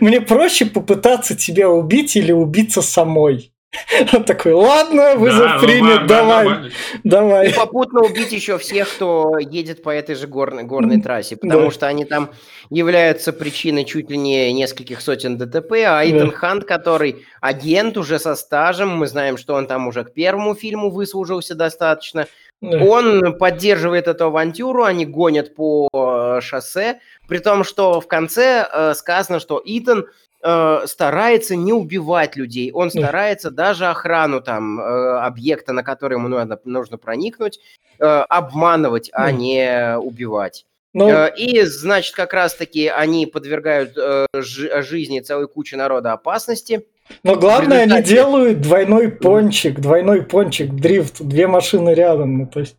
[0.00, 3.52] мне проще попытаться тебя убить или убиться самой.
[4.14, 6.70] Он такой, ладно, вызов Да, ну, принят, да, давай, нормально.
[7.04, 7.50] давай.
[7.50, 11.70] И попутно убить еще всех, кто едет по этой же горной, горной трассе, потому Да.
[11.70, 12.30] что они там
[12.70, 16.10] являются причиной чуть ли не нескольких сотен ДТП, а Да.
[16.10, 20.54] Итан Хант, который агент уже со стажем, мы знаем, что он там уже к первому
[20.54, 22.26] фильму выслужился достаточно,
[22.62, 22.78] Да.
[22.78, 28.94] он поддерживает эту авантюру, они гонят по э, шоссе, при том, что в конце э,
[28.94, 30.06] сказано, что Итан
[30.46, 36.28] э, старается не убивать людей, он старается даже охрану там э, объекта, на который ему
[36.28, 37.58] надо, нужно проникнуть,
[37.98, 40.64] э, обманывать, а не убивать.
[40.94, 46.86] Ну, Э, И, значит, как раз-таки они подвергают э, жи- жизни целой кучи народа опасности.
[47.22, 52.60] Но главное, они результате- делают двойной пончик, двойной пончик, дрифт, две машины рядом, ну то
[52.60, 52.76] есть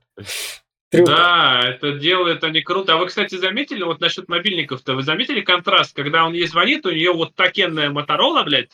[0.90, 1.08] трюк.
[1.08, 2.94] Да, это делают они круто.
[2.94, 6.92] А вы, кстати, заметили, вот насчет мобильников-то, вы заметили контраст, когда он ей звонит, у
[6.92, 8.70] нее вот такенная Моторола, блядь,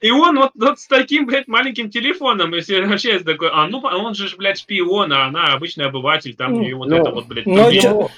[0.00, 4.14] и он вот, вот с таким, блядь, маленьким телефоном, если общается такой, а ну, он
[4.14, 7.46] же, блядь, шпион, а она обычный обыватель, там у нее вот Ну, это вот, блядь,
[7.46, 8.08] но чё-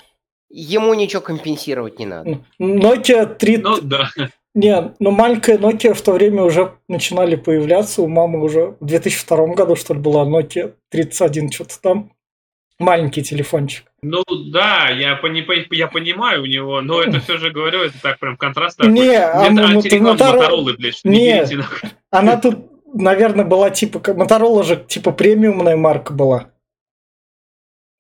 [0.48, 2.40] Ему, ничего компенсировать не надо.
[2.60, 3.56] Nokia 3...
[3.58, 4.10] Ну, да.
[4.54, 9.48] Не, ну маленькая Nokia в то время уже начинали появляться, у мамы уже в 2002
[9.48, 12.12] году, что ли, была Nokia 31, что-то там.
[12.78, 13.86] Маленький телефончик.
[14.02, 18.00] Ну, да, я, пони- по- я понимаю у него, но это все же, говорю, это
[18.02, 18.92] так прям контраст такой.
[18.92, 21.38] Не, а Нет, мо- антиреклама Моторола- Моторолы, блядь, не Не.
[21.38, 21.88] берите нахуй.
[22.10, 22.56] Она тут,
[22.94, 24.02] наверное, была типа...
[24.14, 26.50] Моторола же типа премиумная марка была.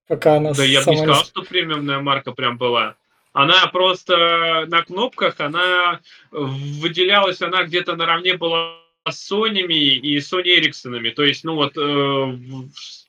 [0.08, 2.96] Пока она Да я бы не сказал, что премиумная марка прям была.
[3.32, 8.74] Она просто на кнопках, она выделялась, она где-то наравне была
[9.08, 11.10] с Sony и Sony Эриксонами.
[11.10, 12.38] То есть, ну вот, э,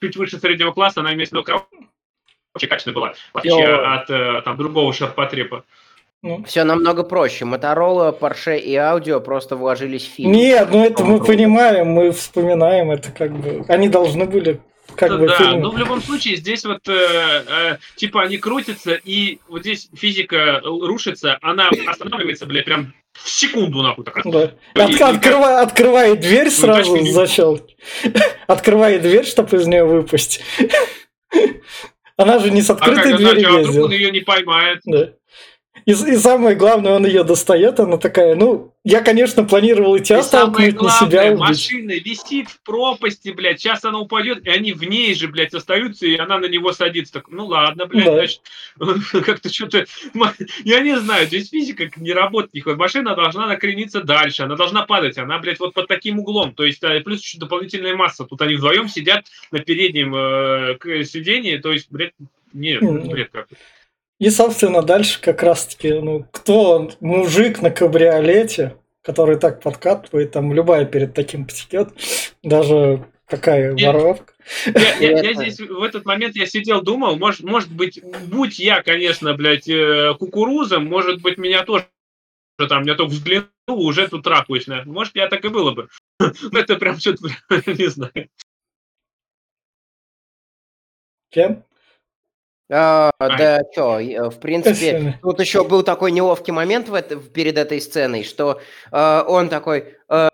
[0.01, 1.43] чуть выше среднего класса она имеет в виду
[2.55, 5.63] очень качественная была, в отличие от э, там, другого ширпотреба.
[6.23, 6.43] Ну.
[6.45, 7.45] Все намного проще.
[7.45, 10.31] Моторола, Porsche и Аудио просто вложились в фильм.
[10.31, 13.63] Нет, ну это мы понимаем, мы вспоминаем, это как бы...
[13.67, 14.59] Они должны были
[14.95, 15.27] как Ну бы...
[15.27, 19.61] да, фильм- но в любом случае здесь вот э, э, типа они крутятся, и вот
[19.61, 22.93] здесь физика рушится, она останавливается, блядь, прям
[23.25, 24.25] секунду нахуй так раз.
[24.25, 24.43] Да.
[24.75, 27.59] И- От- и открыва- открывает дверь сразу тачку не- зачем?
[28.47, 30.41] Открывает дверь, чтобы из нее выпасть.
[32.17, 33.91] Она же не с А открытой как дверью иначе, а вдруг он ездила.
[33.91, 34.79] ее не поймает?
[34.85, 35.09] Да.
[35.85, 40.23] И, и самое главное, он ее достает, она такая, ну, я, конечно, планировал тебя И
[40.23, 41.39] столкнуть, не себя главное, убить.
[41.39, 46.05] машина висит в пропасти, блядь, сейчас она упадет, и они в ней же, блядь, остаются,
[46.05, 47.13] и она на него садится.
[47.13, 48.13] Так, ну ладно, блядь, Да.
[48.15, 48.41] значит,
[49.25, 49.85] как-то что-то...
[50.65, 52.75] Я не знаю, здесь физика не работает никакой.
[52.75, 56.53] Машина должна накрениться дальше, она должна падать, она, блядь, вот под таким углом.
[56.53, 58.25] То есть, э, плюс еще дополнительная масса.
[58.25, 62.13] Тут они вдвоем сидят на переднем э, сиденье, то есть, блядь,
[62.53, 63.09] нет, Мгм.
[63.09, 63.57] бред какой.
[64.19, 66.91] И, собственно, дальше как раз-таки, ну, кто он?
[67.01, 71.89] Мужик на кабриолете, который так подкатывает, там любая перед таким потекет,
[72.41, 73.93] даже какая Нет.
[73.93, 74.33] воровка.
[74.65, 78.81] Я, я- я здесь в этот момент я сидел, думал, может, может быть, будь я,
[78.81, 81.87] конечно, блядь, э, кукурузом, может быть, меня тоже
[82.57, 84.65] там, я только взглянул, уже тут трахаюсь.
[84.65, 84.91] наверное.
[84.91, 85.89] Может, я так и было бы.
[86.19, 87.27] Ну, Это прям что-то,
[87.67, 88.29] не знаю.
[91.29, 91.63] Кен?
[92.69, 93.37] А, Ай.
[93.37, 95.15] да, что, в принципе, Спасибо.
[95.21, 98.59] тут еще был такой неловкий момент в это- перед этой сценой, что
[98.91, 100.29] э, он такой э,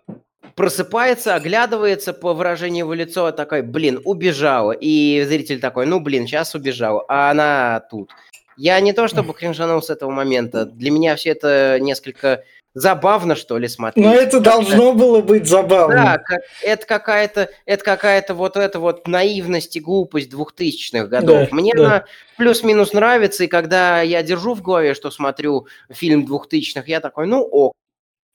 [0.56, 4.72] просыпается, оглядывается по выражению его лица, такой, блин, убежала.
[4.72, 7.04] И зритель такой, ну, блин, сейчас убежала.
[7.08, 8.10] А она тут.
[8.56, 10.64] Я не то чтобы кринжанул с этого момента.
[10.64, 12.44] Для меня все это несколько
[12.74, 14.04] забавно, что ли, смотреть.
[14.04, 15.94] Но это должно было быть забавно.
[15.94, 21.48] Да, как- это какая-то, это какая-то вот эта вот наивность и глупость двухтысячных годов.
[21.50, 21.84] Да, Мне да.
[21.86, 22.04] она
[22.36, 27.42] плюс-минус нравится, и когда я держу в голове, что смотрю фильм двухтысячных, я такой, ну
[27.42, 27.74] ок.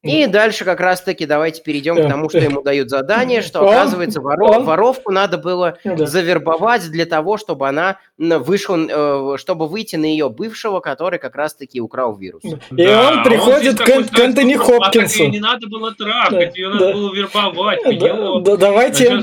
[0.01, 3.67] И дальше как раз-таки давайте перейдем Да, к тому, что ему дают задание, что Он-
[3.67, 6.05] оказывается воро- он- воровку надо было Да.
[6.05, 11.81] завербовать для того, чтобы она вышла, э, чтобы выйти на ее бывшего, который как раз-таки
[11.81, 12.43] украл вирус.
[12.45, 15.23] И Да, он приходит здесь к, к Энтони Хопкинсу.
[15.23, 16.75] Ее не надо было трахать, Да, ее да.
[16.75, 17.79] надо было вербовать.
[17.99, 19.21] Да, да, давайте А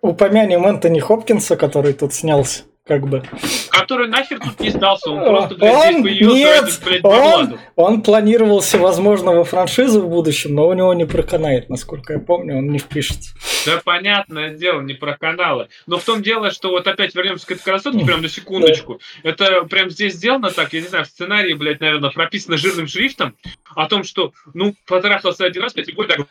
[0.00, 3.22] упомянем Энтони Хопкинса, который тут снялся как бы.
[3.70, 7.58] Который нахер тут не сдался, он просто, блядь, он, здесь появился нет, ради, блядь, он,
[7.76, 12.58] он планировался, возможно, во франшизу в будущем, но у него не проканает, насколько я помню,
[12.58, 13.32] он не впишется.
[13.64, 15.68] Да, понятное дело, не про каналы.
[15.86, 19.00] Но в том дело, что вот опять вернемся к этой красотке, прям на секундочку.
[19.22, 19.30] Да.
[19.30, 23.36] Это прям здесь сделано так, я не знаю, в сценарии, блядь, наверное, прописано жирным шрифтом
[23.76, 26.26] о том, что, ну, потрахался один раз, блядь, и будет так...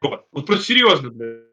[0.00, 1.45] Вот просто серьезно, блядь.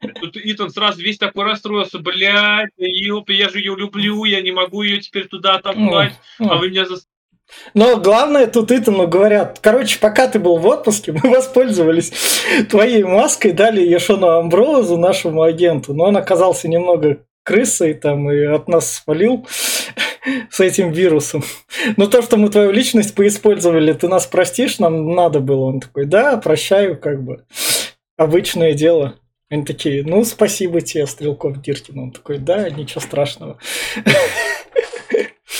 [0.00, 4.82] Тут Итан сразу весь такой расстроился, блядь, ёп, я же ее люблю, я не могу
[4.82, 6.96] ее теперь туда отомкнуть, а вы меня за
[7.74, 12.12] но главное, тут Итану говорят, короче, пока ты был в отпуске, мы воспользовались
[12.68, 18.44] твоей маской, дали ее Шону Амброзу, нашему агенту, но он оказался немного крысой там и
[18.44, 19.46] от нас спалил
[20.50, 21.42] с этим вирусом.
[21.96, 25.66] Но то, что мы твою личность поиспользовали, ты нас простишь, нам надо было.
[25.66, 27.44] Он такой, да, прощаю, как бы.
[28.16, 29.14] Обычное дело.
[29.50, 31.98] Они такие, ну, спасибо тебе, Стрелков Диркин.
[31.98, 33.58] Он такой, да, ничего страшного.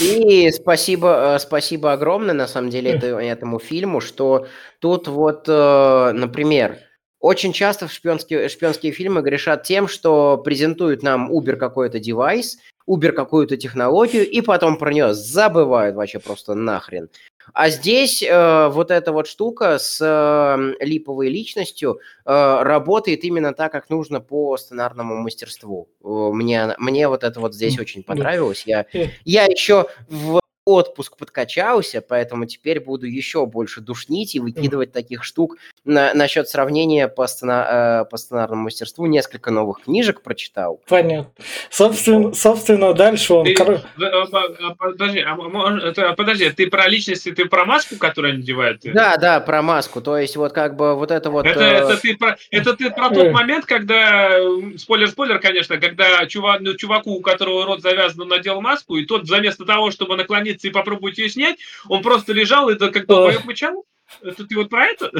[0.00, 4.46] И спасибо, э, спасибо огромное, на самом деле, этому фильму, что
[4.78, 6.78] тут вот, э, например,
[7.18, 13.12] очень часто в шпионские, шпионские фильмы грешат тем, что презентуют нам Uber какой-то девайс, Uber
[13.12, 17.10] какую-то технологию, и потом про нее забывают вообще просто нахрен.
[17.52, 23.72] А здесь э, вот эта вот штука с э, липовой личностью э, работает именно так,
[23.72, 25.88] как нужно по сценарному мастерству.
[26.02, 28.64] Мне, мне вот это вот здесь очень понравилось.
[28.66, 28.86] Я,
[29.24, 35.56] я еще в отпуск подкачался, поэтому теперь буду еще больше душнить и выкидывать таких штук.
[35.84, 40.80] На, насчет сравнения по, сцена, э, по сценарному мастерству несколько новых книжек прочитал.
[40.88, 41.32] Понятно.
[41.70, 43.44] Собственно, собственно дальше он...
[43.44, 48.80] Ты, э, а, подожди, а, подожди, ты про личности, ты про маску, которую они надевают?
[48.84, 50.00] Да, да, про маску.
[50.00, 51.46] То есть вот как бы вот это вот...
[51.46, 51.64] Это, э...
[51.64, 54.30] это, ты, про, это ты про тот момент, когда,
[54.76, 59.64] спойлер-спойлер, конечно, когда чувак, ну, чуваку, у которого рот завязан, надел маску, и тот вместо
[59.64, 63.84] того, чтобы наклониться и попробовать ее снять, он просто лежал и как долбоеб мычал?
[64.22, 65.10] Это ты вот про это?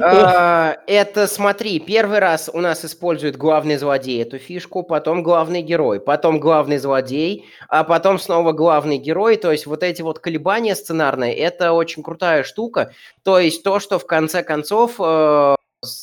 [0.00, 6.00] А, это, смотри, первый раз у нас использует главный злодей эту фишку, потом главный герой,
[6.00, 9.36] потом главный злодей, а потом снова главный герой.
[9.36, 12.92] То есть вот эти вот колебания сценарные, это очень крутая штука.
[13.22, 15.56] То есть то, что в конце концов э,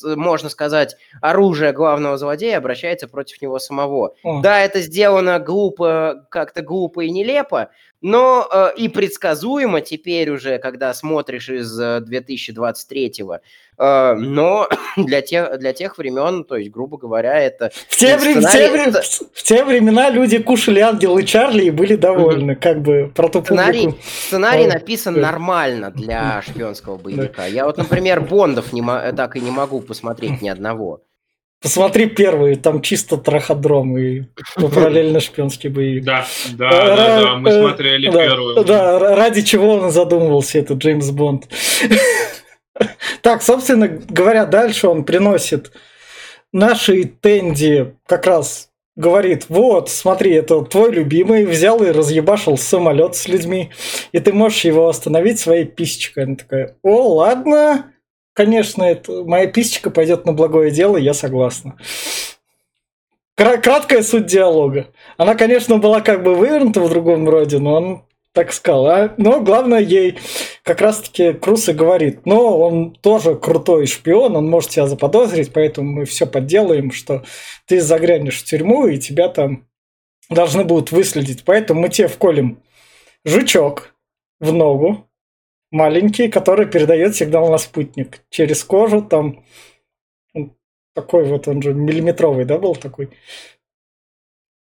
[0.04, 4.14] можно сказать, оружие главного злодея обращается против него самого.
[4.22, 4.42] О.
[4.42, 7.70] Да, это сделано глупо, как-то глупо и нелепо,
[8.02, 13.34] но э, и предсказуемо теперь уже, когда смотришь из 2023-го.
[13.34, 13.38] Э,
[13.78, 17.70] э, но для тех, для тех времен, то есть, грубо говоря, это...
[17.88, 18.92] В те, вре- в, те вре-
[19.32, 23.84] в те времена люди кушали ангелы Чарли и были довольны, как бы, про ту Сценарий,
[23.84, 24.02] публику.
[24.02, 25.20] сценарий написан да.
[25.20, 27.46] нормально для шпионского боевика.
[27.46, 28.82] Я вот, например, Бондов не
[29.12, 31.02] так и не могу посмотреть ни одного.
[31.62, 34.22] Посмотри первый, там чисто траходром и
[34.56, 36.04] параллельно шпионский боевик.
[36.04, 38.64] Да, да, да, да, мы смотрели первую.
[38.64, 41.48] Да, ради чего он задумывался, этот Джеймс Бонд.
[43.20, 45.70] Так, собственно говоря, дальше он приносит
[46.50, 53.28] нашей Тенди как раз говорит, вот, смотри, это твой любимый, взял и разъебашил самолет с
[53.28, 53.70] людьми,
[54.12, 56.24] и ты можешь его остановить своей писечкой.
[56.24, 57.92] Она такая, о, ладно,
[58.34, 61.76] конечно, это, моя писечка пойдет на благое дело, я согласна.
[63.36, 64.88] Краткая суть диалога.
[65.16, 68.86] Она, конечно, была как бы вывернута в другом роде, но он так сказал.
[68.86, 70.18] А, но главное ей
[70.62, 75.90] как раз-таки Круз и говорит, но он тоже крутой шпион, он может тебя заподозрить, поэтому
[75.90, 77.24] мы все подделаем, что
[77.66, 79.66] ты загрянешь в тюрьму, и тебя там
[80.28, 81.44] должны будут выследить.
[81.44, 82.62] Поэтому мы тебе вколем
[83.24, 83.94] жучок
[84.38, 85.09] в ногу,
[85.70, 89.44] маленький, который передает сигнал на спутник через кожу, там
[90.94, 93.10] такой вот он же миллиметровый, да, был такой?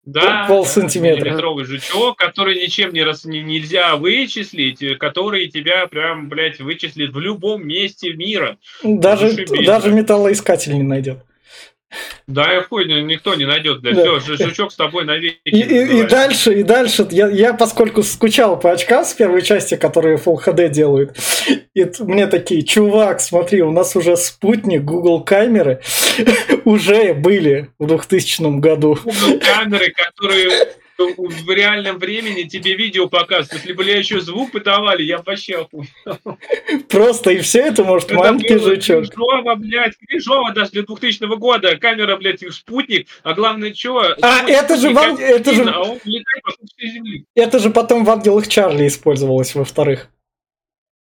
[0.04, 1.26] Да, пол сантиметра.
[1.26, 7.12] Миллиметровый жучок, который ничем не раз, не, нельзя вычислить, э, который тебя прям, блядь, вычислит
[7.12, 8.58] в любом месте мира.
[8.82, 11.24] Даже, даже металлоискатель не найдет.
[12.26, 13.92] Да, я хуй, никто не найдет, да.
[13.92, 15.38] все, жучок с тобой навеки.
[15.44, 19.76] И, и, и дальше, и дальше, я, я поскольку скучал по очкам с первой части,
[19.76, 21.16] которые Full HD делают,
[21.74, 25.80] и мне такие, чувак, смотри, у нас уже спутник, Google камеры
[26.64, 28.98] уже были в 2000 году.
[29.02, 30.68] Google камеры, которые
[31.16, 33.62] в реальном времени тебе видео показывают.
[33.62, 35.86] Если бы еще звук подавали, я вообще охуел.
[36.88, 39.08] Просто и все это может это маленький жучок.
[39.08, 41.76] Крижова, блядь, Крижова даже для 2000 года.
[41.76, 43.08] Камера, блядь, спутник.
[43.22, 44.16] А главное, что?
[44.22, 45.64] А это же, вам, это же...
[45.64, 47.26] А он летает вокруг земли.
[47.34, 50.08] Это же потом в ангелах Чарли использовалось, во-вторых.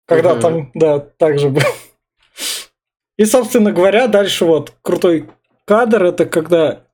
[0.06, 0.40] Когда угу.
[0.40, 1.64] там, да, так же было.
[3.16, 5.28] И, собственно говоря, дальше вот крутой
[5.64, 6.85] кадр, это когда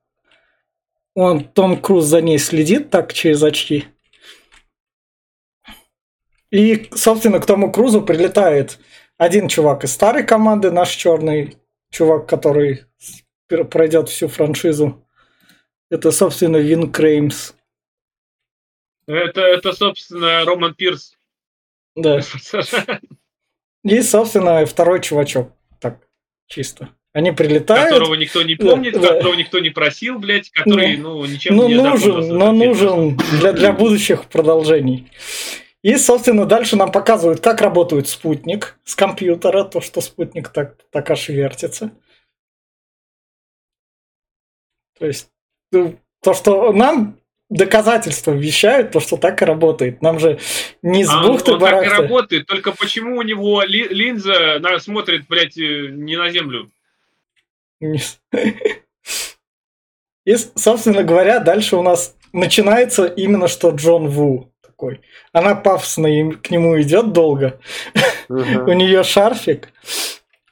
[1.15, 3.85] Он, Том Круз за ней следит так через очки.
[6.51, 8.79] И, собственно, к Тому Крузу прилетает
[9.17, 11.57] один чувак из старой команды, наш черный
[11.89, 12.85] чувак, который
[13.47, 15.03] пройдет всю франшизу.
[15.89, 17.53] Это, собственно, Вин Креймс.
[19.07, 21.17] Это, это, собственно, Роман Пирс.
[21.95, 22.21] Да.
[23.83, 25.51] И, собственно, второй чувачок.
[25.79, 26.07] Так,
[26.47, 26.89] чисто.
[27.13, 27.89] Они прилетают.
[27.89, 29.39] Которого никто не помнит, да, которого да.
[29.39, 33.71] никто не просил, блядь, который, ну, ну ничем ну, не нужен, но нужен для, для
[33.71, 35.11] будущих продолжений.
[35.83, 41.11] И, собственно, дальше нам показывают, как работает спутник с компьютера, то, что спутник так, так
[41.11, 41.91] аж вертится.
[44.97, 45.29] То есть,
[45.71, 50.01] ну, то, что нам доказательства вещают, то, что так и работает.
[50.01, 50.39] Нам же
[50.81, 55.27] не с а бухты он, так и работает, только почему у него ли, линза смотрит,
[55.27, 56.71] блядь, э, не на землю?
[60.25, 65.01] И, собственно говоря, дальше у нас начинается именно что Джон Ву такой.
[65.33, 67.59] Она пафосно к нему идет долго.
[68.29, 69.69] У нее шарфик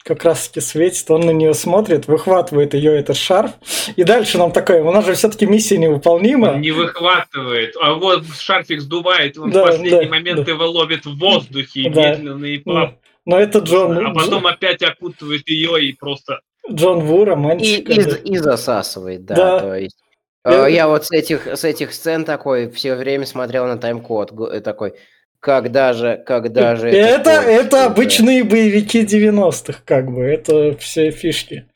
[0.04, 3.52] как раз таки светит, он на нее смотрит, выхватывает ее этот шарф,
[3.96, 6.48] и дальше нам такое, у нас же все-таки миссия невыполнима.
[6.54, 10.52] Он не выхватывает, а вот шарфик сдувает, он да, в последний да, момент да.
[10.52, 12.10] его ловит в воздухе, да.
[12.10, 12.98] медленно и плавно.
[13.26, 14.06] Но это Джон...
[14.06, 16.41] А потом опять окутывает ее и просто...
[16.69, 17.89] Джон Ву, романтик.
[17.89, 19.60] И, и, и засасывает, да, да.
[19.60, 19.97] то есть...
[20.45, 20.67] Я...
[20.67, 24.95] Э, я вот с этих, с этих сцен такой все время смотрел на тайм-код, такой,
[25.39, 26.89] когда же, когда же...
[26.89, 31.67] Это, это, это обычные боевики 90-х, как бы, это все фишки.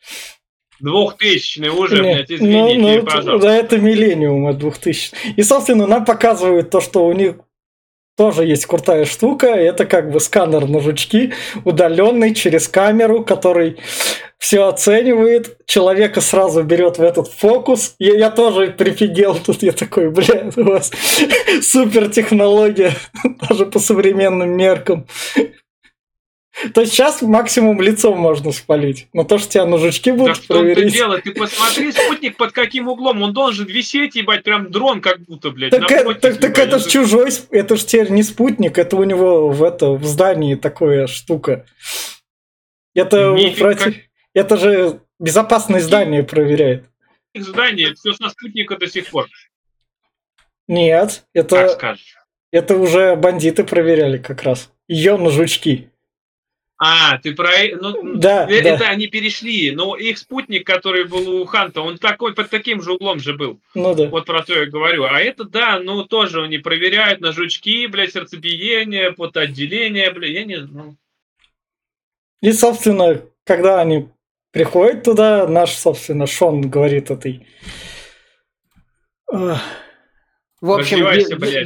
[0.80, 3.48] Двухтысячные уже, Нет, блядь, извините, ну, ну, пожалуйста.
[3.48, 5.13] Да, это миллениум от 2000.
[5.36, 7.38] И, собственно, нам показывают то, что у них
[8.15, 9.47] тоже есть крутая штука.
[9.47, 13.78] Это как бы сканер на жучки, удаленный через камеру, который
[14.38, 17.95] все оценивает, человека сразу берет в этот фокус.
[17.99, 20.91] Я, я тоже прифигел тут, я такой, бля, у вас
[21.62, 22.93] супер технология,
[23.49, 25.08] даже по современным меркам.
[26.74, 29.08] То есть сейчас максимум лицом можно спалить.
[29.12, 30.91] Но то, что тебя на жучки будут да что проверить...
[30.94, 31.20] ты дело?
[31.20, 33.22] Ты посмотри, спутник под каким углом.
[33.22, 35.72] Он должен висеть, ебать, прям дрон как будто, блядь.
[35.72, 39.50] Так, напротив, так, так это ж чужой, это ж теперь не спутник, это у него
[39.50, 41.65] в, это, в здании такая штука.
[42.94, 43.84] Это Нифиг, против...
[43.84, 43.94] Как...
[44.34, 46.86] Это же безопасное здание проверяет.
[47.34, 49.28] Здание, все со спутника до сих пор.
[50.68, 51.98] Нет, это,
[52.52, 54.72] это уже бандиты проверяли как раз.
[54.88, 55.89] Ее на жучки.
[56.88, 57.50] А, ты про...
[57.82, 58.89] Ну, да, это да.
[58.89, 63.19] они перешли, но их спутник, который был у Ханта, он такой, под таким же углом
[63.19, 63.60] же был.
[63.74, 64.08] Ну да.
[64.10, 65.06] Вот про то я говорю.
[65.06, 70.60] А это, да, ну тоже они проверяют на жучки, блядь, сердцебиение, потоотделение, блядь, я не
[70.60, 70.95] знаю.
[72.41, 74.10] И, собственно, когда они
[74.52, 77.48] приходит туда, наш, собственно, Шон говорит этой...
[80.65, 80.97] В общем,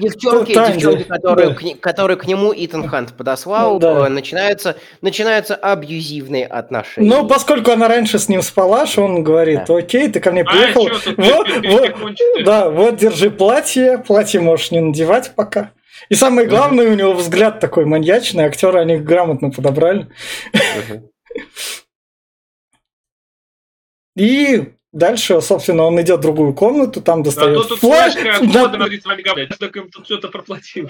[0.02, 1.56] девчонки, девчонки которые, да.
[1.56, 4.08] к, которые к нему Итан Хант подослал, да.
[4.08, 7.10] Э, начинаются, начинаются абьюзивные отношения.
[7.10, 9.78] Ну, поскольку она раньше с ним спала, Шон говорит, да.
[9.78, 14.42] окей, ты ко мне а, приехал, а, что, вот, вот, да, вот, держи платье, платье
[14.42, 15.72] можешь не надевать пока.
[16.10, 16.92] И самое главное, uh-huh.
[16.92, 20.08] у него взгляд такой маньячный, актеры они грамотно подобрали.
[20.54, 21.10] Uh-huh.
[24.18, 28.16] И дальше, собственно, он идет в другую комнату, там достает а тут флеш.
[28.16, 29.58] на 32 мегабайта,
[29.92, 30.90] тут что-то проплатил.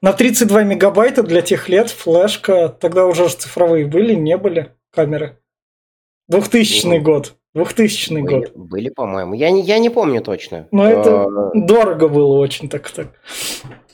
[0.00, 5.38] На 32 мегабайта для тех лет флешка, тогда уже цифровые были, не были камеры.
[6.28, 7.36] 2000 ну, год.
[7.54, 8.52] 2000 были, год.
[8.54, 9.34] Были, по-моему.
[9.34, 10.66] Я не, я не помню точно.
[10.72, 13.14] Но это а, дорого было очень так-так.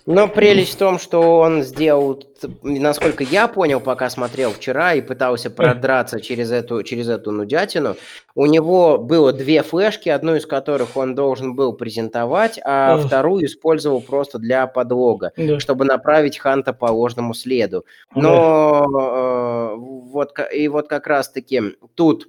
[0.07, 2.23] Но прелесть в том, что он сделал,
[2.63, 7.97] насколько я понял, пока смотрел вчера и пытался продраться через эту, через эту нудятину,
[8.35, 14.01] у него было две флешки, одну из которых он должен был презентовать, а вторую использовал
[14.01, 15.61] просто для подлога, да.
[15.61, 17.85] чтобы направить Ханта по ложному следу.
[18.15, 19.75] Но да.
[19.75, 22.27] э, вот, и вот как раз-таки тут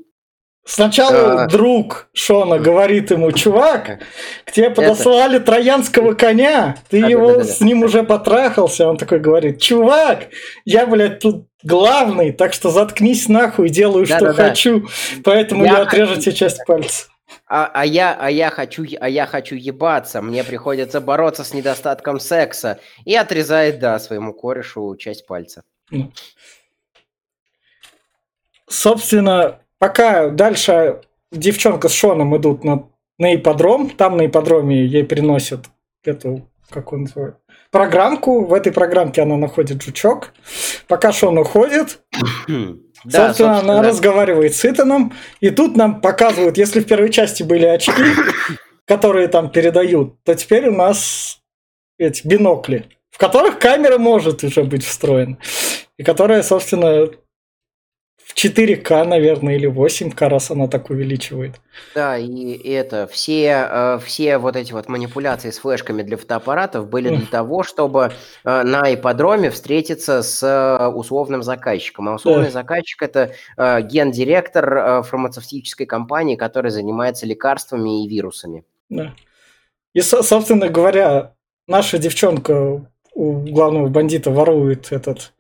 [0.66, 1.48] Сначала а...
[1.48, 4.00] друг Шона говорит ему, чувак,
[4.46, 5.48] к тебе подослали Это...
[5.48, 8.88] троянского коня, ты а, его да, да, да, с ним уже потрахался.
[8.88, 10.28] Он такой говорит, чувак,
[10.64, 14.88] я, блядь, тут главный, так что заткнись нахуй, делаю, да, что да, хочу, да.
[15.26, 17.08] поэтому я, я отрежу тебе часть пальца.
[17.46, 22.22] А, а, я, а, я хочу, а я хочу ебаться, мне приходится бороться с недостатком
[22.22, 22.80] секса.
[23.04, 25.64] И отрезает, да, своему корешу часть пальца.
[28.70, 32.88] Собственно, Пока дальше девчонка с Шоном идут на,
[33.20, 35.66] на ипподром, там на ипподроме ей приносят
[36.06, 37.36] эту, как он называет,
[37.70, 38.46] программку.
[38.46, 40.32] В этой программке она находит жучок.
[40.88, 42.00] Пока Шон уходит,
[43.04, 43.90] да, собственно, она да.
[43.90, 45.12] разговаривает с Итаном.
[45.42, 47.92] И тут нам показывают, если в первой части были очки,
[48.88, 51.40] которые там передают, то теперь у нас
[51.98, 55.38] эти бинокли, в которых камера может уже быть встроена.
[55.98, 57.10] И которая, собственно,
[58.34, 61.62] в 4К, наверное, или 8К, раз она так увеличивает.
[61.94, 67.10] Да, и это, все, э, все вот эти вот манипуляции с флешками для фотоаппаратов были
[67.16, 68.12] для того, чтобы
[68.44, 72.10] э, на ипподроме встретиться с э, условным заказчиком.
[72.10, 72.52] А условный Да.
[72.52, 78.64] заказчик– это э, гендиректор э, фармацевтической компании, которая занимается лекарствами и вирусами.
[78.90, 79.14] Да.
[79.94, 81.34] И, со- собственно говоря,
[81.68, 85.34] наша девчонка у главного бандита ворует этот...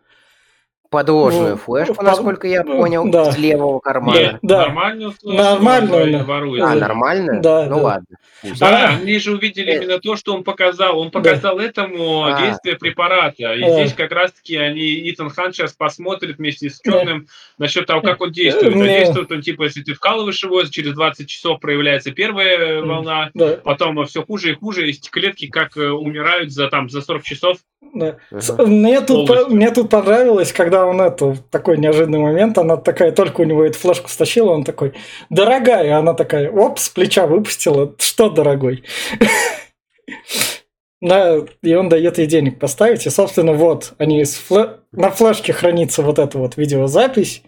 [0.93, 3.31] Подложную Ну, флешку, по- насколько я ну, понял, да.
[3.31, 4.15] с левого кармана.
[4.15, 4.59] Нет, Да.
[4.67, 6.23] нормальную флешку Нормальную, да.
[6.23, 6.63] ворует.
[6.63, 6.75] А, Да.
[6.75, 7.41] нормально?
[7.41, 7.81] Да, ну да.
[7.81, 8.05] ладно.
[8.43, 8.59] пусть.
[8.59, 8.97] Да, А.
[9.01, 9.77] они же увидели Э.
[9.77, 10.99] именно то, что он показал.
[10.99, 12.39] Он показал этому А.
[12.41, 13.53] действие препарата.
[13.53, 13.69] И А.
[13.71, 17.27] здесь как раз-таки они, Итан Хан сейчас посмотрит вместе с Черным
[17.57, 18.73] насчет того, как он действует.
[18.75, 22.89] А Мне- действует он, типа, если ты вкалываешь его, через 20 часов проявляется первая Мгм.
[22.89, 27.01] волна, Да, потом все хуже и хуже, и клетки как э, умирают за, там, за
[27.01, 27.57] 40 часов.
[27.93, 28.17] да.
[28.65, 33.41] Мне тут, по- мне тут понравилось, когда он это, такой неожиданный момент, она такая, только
[33.41, 34.93] у него эту флешку стащила, он такой,
[35.29, 38.83] дорогая, она такая, оп, с плеча выпустила, что, дорогой?
[41.01, 45.51] Да, и он дает ей денег поставить, и, собственно, вот, они с фле- на флешке
[45.51, 47.43] хранится вот эта вот видеозапись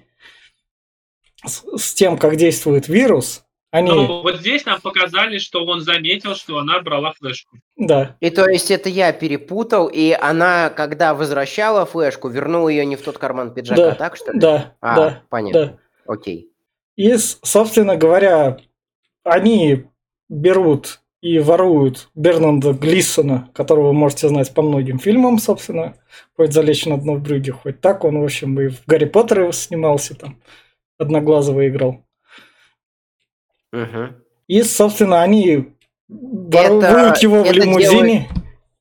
[1.46, 3.45] с, с тем, как действует вирус.
[3.76, 7.58] Они, Но вот здесь нам показали, что он заметил, что она брала флешку.
[7.76, 12.96] да, И то есть это я перепутал, и она, когда возвращала флешку, вернула ее не
[12.96, 14.40] в тот карман пиджака, Да, так что ли?
[14.40, 15.66] да, А, да, понятно.
[15.66, 15.78] да.
[16.14, 16.48] Окей.
[16.96, 18.60] И, собственно говоря,
[19.26, 19.84] они
[20.30, 25.96] берут и воруют Бернанда Глиссона, которого вы можете знать по многим фильмам, собственно.
[26.38, 28.06] Хоть «Залечь на дно в брюге», хоть так.
[28.06, 30.40] Он, в общем, и в «Гарри Поттере» снимался там.
[30.98, 32.06] Одноглазого играл.
[34.48, 35.74] И, собственно, они
[36.08, 38.30] воруют его в лимузине.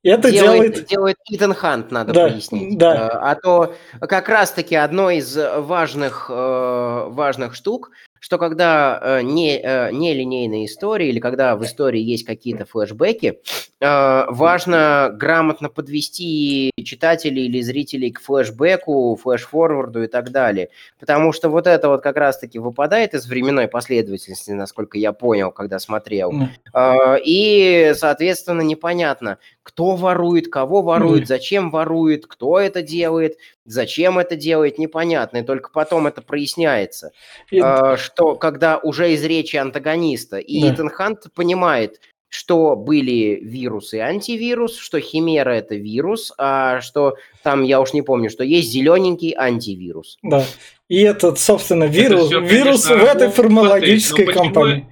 [0.04, 0.74] Это делает...
[0.74, 2.76] делает, делает Итан Хант, надо Да, пояснить.
[2.76, 2.94] да.
[2.94, 7.90] Э, А то как раз-таки одно из важных, э, важных штук,
[8.20, 9.56] что когда э, не,
[9.92, 13.40] нелинейные истории или когда в истории есть какие-то флешбеки,
[13.84, 20.68] важно грамотно подвести читателей или зрителей к флешбеку, флешфорварду и так далее.
[21.00, 25.78] Потому что вот это вот как раз-таки выпадает из временной последовательности, насколько я понял, когда
[25.78, 26.32] смотрел.
[26.72, 34.36] А, И, соответственно, непонятно, кто ворует, кого ворует, зачем ворует, кто это делает, зачем это
[34.36, 35.38] делает, непонятно.
[35.38, 37.12] И только потом это проясняется,
[37.60, 40.38] а, что когда уже из речи антагониста.
[40.38, 40.70] И.
[40.70, 42.00] Итан Хант понимает,
[42.34, 47.14] что были вирус и антивирус, что химера это вирус, а что
[47.44, 50.18] там, я уж не помню, что есть зелененький антивирус.
[50.22, 50.44] Да.
[50.88, 54.54] И этот, собственно, Это вирус, всё, вирус конечно, в этой ну, фармакологической смотри, ну почему-
[54.54, 54.86] компании.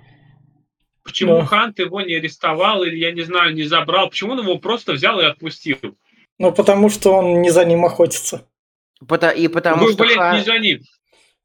[1.02, 1.46] Почему Да.
[1.46, 4.08] Хант его не арестовал или, я не знаю, не забрал?
[4.08, 5.78] Почему он его просто взял и отпустил?
[6.38, 8.46] Ну, потому что он не за ним охотится.
[9.36, 10.80] И потому, Вы, что блядь, Ха- не за ним.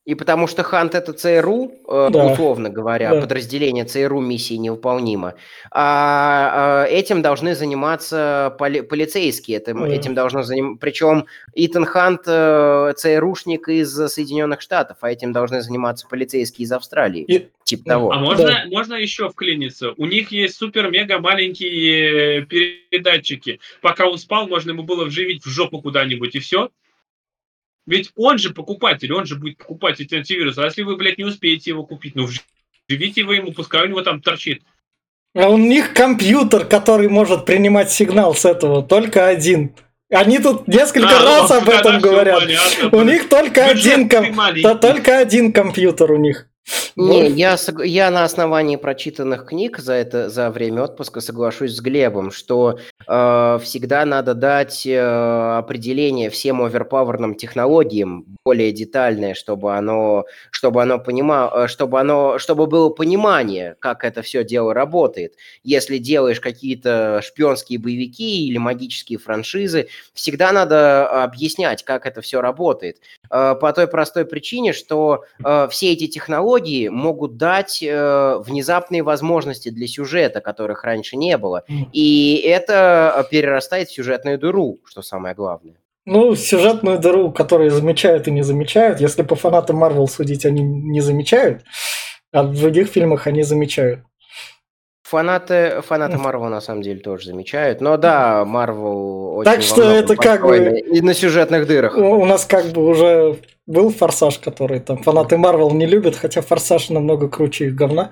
[0.07, 2.27] И потому что Хант это ЦРУ, э, Да.
[2.31, 3.19] условно говоря, Да.
[3.19, 5.33] подразделение ЦРУ миссии невыполнима.
[5.69, 9.57] А, а, этим должны заниматься поли- полицейские.
[9.57, 9.87] Этим, Да.
[9.89, 10.77] этим должно заним...
[10.77, 17.25] Причем Итан Хант э, ЦРУшник из Соединенных Штатов, а этим должны заниматься полицейские из Австралии.
[17.27, 18.11] И- Типа того.
[18.13, 18.63] А можно, Да.
[18.67, 19.91] можно еще вклиниться?
[19.97, 23.59] У них есть супер-мега маленькие передатчики.
[23.81, 26.69] Пока он спал, можно ему было вживить в жопу куда-нибудь, и все.
[27.87, 30.59] Ведь он же покупатель, он же будет покупать эти антивирусы.
[30.59, 34.01] А если вы, блядь, не успеете его купить, ну вживите его ему, пускай у него
[34.01, 34.61] там торчит.
[35.33, 39.73] А у них компьютер, который может принимать сигнал с этого, только один.
[40.09, 42.39] Они тут несколько А, раз об этом говорят.
[42.39, 42.97] понятно.
[42.97, 46.47] У них только один, ком- да, только один компьютер у них.
[46.97, 47.31] Не, Вот.
[47.33, 52.79] я, я на основании прочитанных книг за это за время отпуска соглашусь с Глебом, что
[53.07, 54.99] э, всегда надо дать э,
[55.59, 62.89] определение всем оверпаверным технологиям более детальное, чтобы оно чтобы оно понимало, чтобы оно чтобы было
[62.89, 65.35] понимание, как это все дело работает.
[65.63, 72.97] Если делаешь какие-то шпионские боевики или магические франшизы, всегда надо объяснять, как это все работает.
[73.29, 76.56] Э, по той простой причине, что э, все эти технологии
[76.89, 81.63] могут дать э, внезапные возможности для сюжета, которых раньше не было.
[81.93, 85.75] И это э, перерастает в сюжетную дыру, что самое главное.
[86.05, 89.01] Ну, сюжетную дыру, которые замечают и не замечают.
[89.01, 91.63] Если по фанатам Марвел судить, они не замечают,
[92.31, 93.99] а в других фильмах они замечают.
[95.03, 97.79] Фанаты, фанаты Марвел на самом деле тоже замечают.
[97.79, 101.97] Но да, Марвел очень Так что это как бы- И на сюжетных дырах.
[101.97, 106.89] У нас как бы уже был Форсаж, который там фанаты Марвел не любят, хотя Форсаж
[106.89, 108.11] намного круче их говна.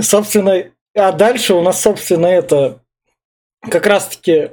[0.00, 0.64] Собственно,
[0.96, 2.80] А дальше у нас, собственно, это
[3.70, 4.52] как раз-таки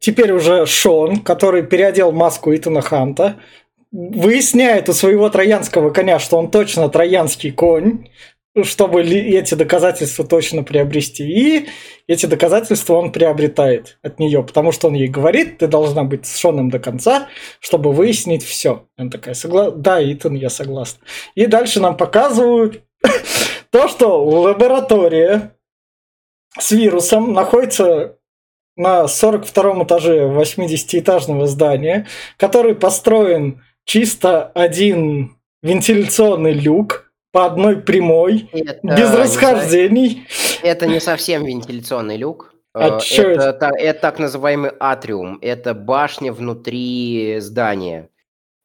[0.00, 3.36] теперь уже Шон, который переодел маску Итана Ханта,
[3.90, 8.08] выясняет у своего троянского коня, что он точно троянский конь,
[8.64, 11.24] чтобы эти доказательства точно приобрести.
[11.24, 11.68] И
[12.06, 16.38] эти доказательства он приобретает от нее, потому что он ей говорит, ты должна быть с
[16.38, 17.28] Шоном до конца,
[17.60, 18.86] чтобы выяснить все.
[18.96, 19.70] Она такая, Согла...
[19.70, 21.00] да, Итан, я согласна.
[21.34, 22.82] И дальше нам показывают
[23.70, 25.52] то, что лаборатория
[26.58, 28.16] с вирусом находится
[28.76, 32.06] на 42 этаже 80-этажного здания,
[32.36, 37.07] который построен чисто один вентиляционный люк,
[37.38, 40.26] по одной прямой, это без расхождений.
[40.64, 42.52] Это не совсем вентиляционный люк.
[42.74, 45.38] А это, это, это так называемый атриум.
[45.40, 48.08] Это башня внутри здания.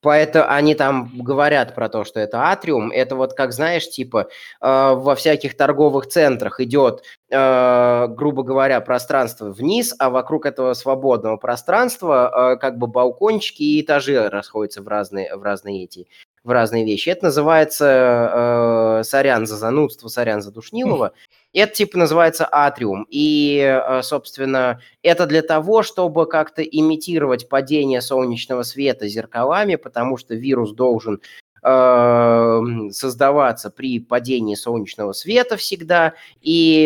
[0.02, 2.92] Поэтому они там говорят про то, что это атриум.
[2.92, 4.28] Это вот, как знаешь, типа
[4.60, 11.38] э, во всяких торговых центрах идет, э, грубо говоря, пространство вниз, а вокруг этого свободного
[11.38, 16.08] пространства э, как бы балкончики и этажи расходятся в разные, в разные эти
[16.44, 17.10] в разные вещи.
[17.10, 21.14] Это называется, э, сорян за занудство, сорян за Душнилова,
[21.54, 23.06] это типа называется атриум.
[23.10, 30.34] И, э, собственно, это для того, чтобы как-то имитировать падение солнечного света зеркалами, потому что
[30.34, 31.22] вирус должен
[31.64, 36.84] создаваться при падении солнечного света всегда, и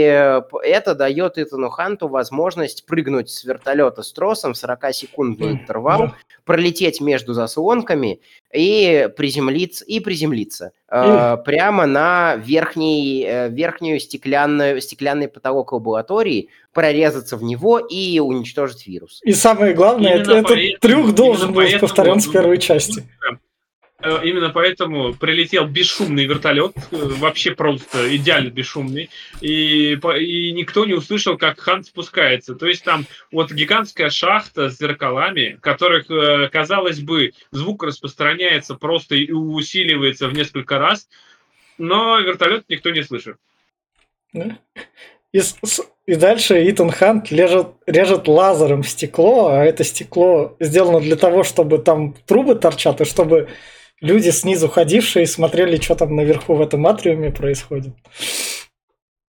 [0.63, 6.11] это дает Итану Ханту возможность прыгнуть с вертолета с тросом в 40-секундный интервал,
[6.47, 8.21] пролететь между заслонками
[8.53, 17.35] и приземлиться, и приземлиться э, прямо на верхний, э, верхнюю стеклянную, стеклянный потолок лаборатории, прорезаться
[17.35, 19.19] в него и уничтожить вирус.
[19.23, 23.03] И самое главное, именно этот трюк должен быть повторен с первой части.
[23.29, 23.35] Э,
[24.01, 29.09] именно поэтому прилетел бесшумный вертолет, э, вообще просто идеально бесшумный,
[29.41, 32.55] и, и никто не услышал, как Хан спускается.
[32.55, 39.15] То есть там вот гигантская шахта с зеркалами, которых, э, казалось бы, звук распространяется просто
[39.15, 41.09] и усиливается в несколько раз,
[41.79, 43.37] но вертолет никто не слышит.
[45.33, 45.41] И,
[46.05, 51.79] и дальше Итан Хант режет, режет лазером стекло, а это стекло сделано для того, чтобы
[51.79, 53.49] там трубы торчат, и чтобы
[54.01, 57.93] люди снизу ходившие смотрели, что там наверху в этом атриуме происходит.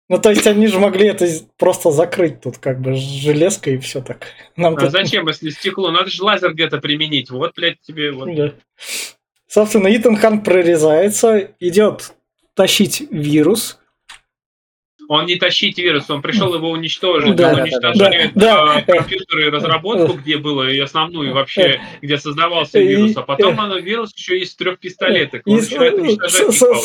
[0.09, 1.27] Ну, то есть они же могли это
[1.57, 4.27] просто закрыть тут как бы железкой и все так.
[4.55, 4.91] Нам а тут...
[4.91, 5.91] зачем, если стекло?
[5.91, 7.29] Надо же лазер где-то применить.
[7.29, 8.33] Вот, блядь, тебе вот.
[8.33, 8.53] Да.
[9.47, 12.13] Собственно, Итан Хан прорезается, идет
[12.53, 13.79] тащить вирус,
[15.07, 17.35] он не тащить вирус, он пришел его уничтожить.
[17.35, 23.15] Да, он уничтожает да, да, компьютеры разработку, где было, и основную вообще, где создавался вирус.
[23.15, 25.43] А потом оно, вирус еще из трех пистолеток.
[25.45, 25.61] Он и,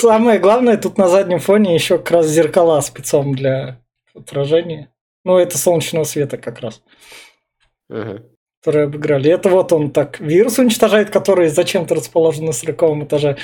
[0.01, 3.81] самое главное, тут на заднем фоне еще как раз зеркала спецом для
[4.15, 4.91] отражения.
[5.25, 6.83] Ну, это солнечного света как раз.
[7.89, 8.23] Ага
[8.63, 9.29] которые обыграли.
[9.29, 13.37] Это вот он так вирус уничтожает, который зачем-то расположен на 40 этаже.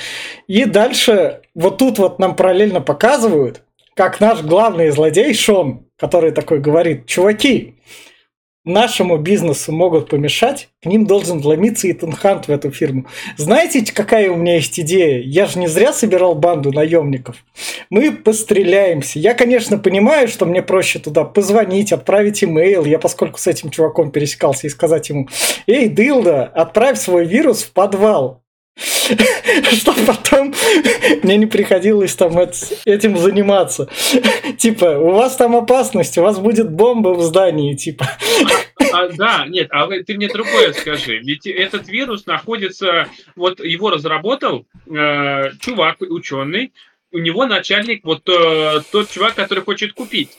[0.47, 3.61] И дальше вот тут вот нам параллельно показывают,
[3.99, 7.75] как наш главный злодей Шон, который такой говорит, чуваки,
[8.63, 13.07] нашему бизнесу могут помешать, к ним должен вломиться Итан Хант в эту фирму.
[13.35, 15.21] Знаете, какая у меня есть идея?
[15.21, 17.43] Я же не зря собирал банду наемников.
[17.89, 19.19] Мы постреляемся.
[19.19, 22.85] Я, конечно, понимаю, что мне проще туда позвонить, отправить имейл.
[22.85, 25.27] Я, поскольку с этим чуваком пересекался, и сказать ему,
[25.67, 28.43] эй, Дилда, отправь свой вирус в подвал.
[28.79, 30.53] Что потом
[31.23, 32.37] мне не приходилось там
[32.85, 33.89] этим заниматься.
[34.57, 38.07] Типа, у вас там опасность, у вас будет бомба в здании, типа.
[38.93, 41.19] А, да, нет, а ты мне другое скажи.
[41.19, 46.71] Ведь этот вирус находится, вот его разработал э, чувак, ученый,
[47.11, 50.29] у него начальник, вот э, тот чувак, который хочет купить.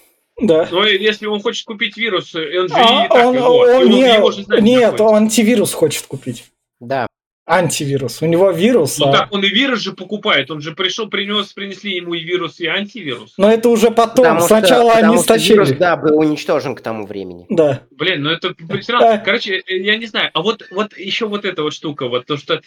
[0.40, 0.66] Да.
[0.70, 3.90] Но если он хочет купить вирус, он же а, и так он, его, он, он,
[3.90, 6.46] нет, его же знает, нет, он антивирус хочет купить.
[6.80, 7.06] Да
[7.50, 8.22] антивирус.
[8.22, 8.98] У него вирус.
[8.98, 9.12] Ну а...
[9.12, 10.50] так, он и вирус же покупает.
[10.50, 13.34] Он же пришел, принес, принесли ему и вирус, и антивирус.
[13.36, 14.24] Но это уже потом.
[14.24, 15.52] Потому Сначала что, они стащили.
[15.54, 17.46] Вирус, да, был уничтожен к тому времени.
[17.48, 17.82] Да.
[17.90, 20.30] Блин, ну это сразу, короче, я не знаю.
[20.32, 22.60] А вот, вот еще вот эта вот штука, вот то, что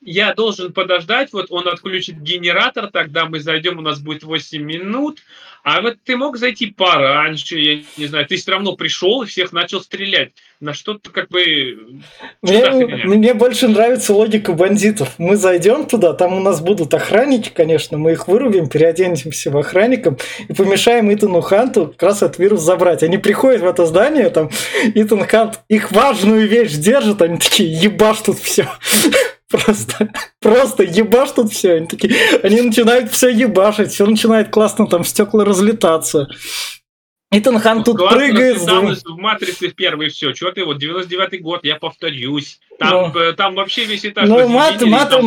[0.00, 5.20] я должен подождать, вот он отключит генератор, тогда мы зайдем, у нас будет 8 минут.
[5.64, 9.50] А вот ты мог зайти пораньше, я не знаю, ты все равно пришел и всех
[9.50, 10.32] начал стрелять.
[10.60, 12.02] На что-то как бы...
[12.42, 12.70] Мне,
[13.04, 15.14] мне больше нравится логика бандитов.
[15.16, 20.18] Мы зайдем туда, там у нас будут охранники, конечно, мы их вырубим, переоденемся в охранником
[20.46, 23.02] и помешаем Итану Ханту как раз этот вирус забрать.
[23.02, 24.50] Они приходят в это здание, там
[24.94, 28.68] Итан Хант их важную вещь держит, они такие, ебашь тут все.
[29.54, 30.08] Просто,
[30.40, 31.74] просто ебаш тут все.
[31.74, 32.12] Они такие,
[32.42, 36.28] они начинают все ебашить, все начинает классно там стекла разлетаться.
[37.30, 38.58] Итан Хан тут Классно прыгает.
[38.58, 40.34] в «Матрице» в первый все.
[40.34, 42.60] Что ты, вот 99-й год, я повторюсь.
[42.78, 43.20] Там, Ну.
[43.20, 45.20] э, там вообще весь этаж Ну, мат- мат-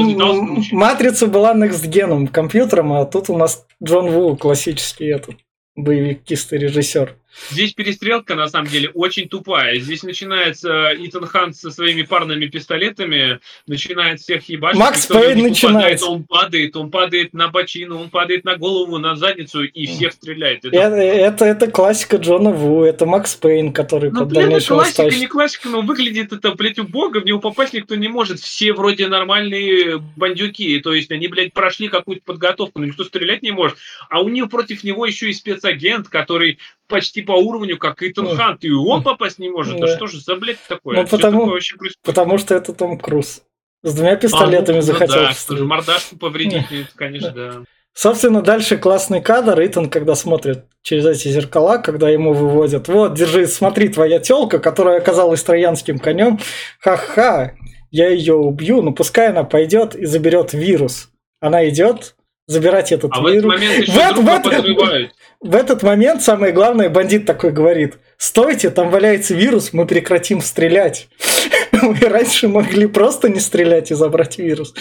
[0.71, 5.35] матрица была next-геном компьютером, а тут у нас Джон Ву, классический этот
[5.75, 7.15] боевик, кистый режиссер.
[7.49, 9.79] Здесь перестрелка, на самом деле, очень тупая.
[9.79, 14.79] Здесь начинается Итан Хан со своими парными пистолетами, начинает всех ебашить.
[14.79, 16.01] Макс Пейн начинает.
[16.03, 20.65] Он падает, он падает на бочину, он падает на голову, на задницу и всех стреляет.
[20.65, 24.67] Это Это, это, это классика Джона Ву, это Макс Пейн, который Ну, под блин, это
[24.67, 28.39] классика, устач- не классика, но выглядит это, блядь, убого, в него попасть никто не может.
[28.39, 33.51] Все вроде нормальные бандюки, то есть они, блядь, прошли какую-то подготовку, но никто стрелять не
[33.51, 33.77] может.
[34.09, 38.35] А у них против него еще и спецагент, который почти по уровню, как Итан Ну,
[38.35, 39.79] Хант, и он попасть не может.
[39.79, 39.95] Да да.
[39.95, 40.97] что же за, блядь, такое?
[40.97, 42.03] Ну, потому- такое вообще происходит?
[42.03, 43.41] Потому что это Том Круз.
[43.83, 47.53] С двумя пистолетами А, ну, захотел да, что же, мордашку повредить, это, конечно, да.
[47.93, 49.59] Собственно, дальше классный кадр.
[49.65, 54.99] Итан, когда смотрит через эти зеркала, когда ему выводят, вот, держи, смотри, твоя телка, которая
[54.99, 56.39] оказалась троянским конем,
[56.79, 57.53] ха-ха,
[57.89, 61.09] я ее убью, но пускай она пойдет и заберет вирус.
[61.39, 62.15] Она идет
[62.47, 65.11] забирать этот А в этот момент еще В этот- в этот- подрывают.
[65.39, 71.09] В этот момент самое главное, бандит такой говорит, стойте, там валяется вирус, мы прекратим стрелять.
[71.73, 74.73] Мы раньше могли просто не стрелять и забрать вирус.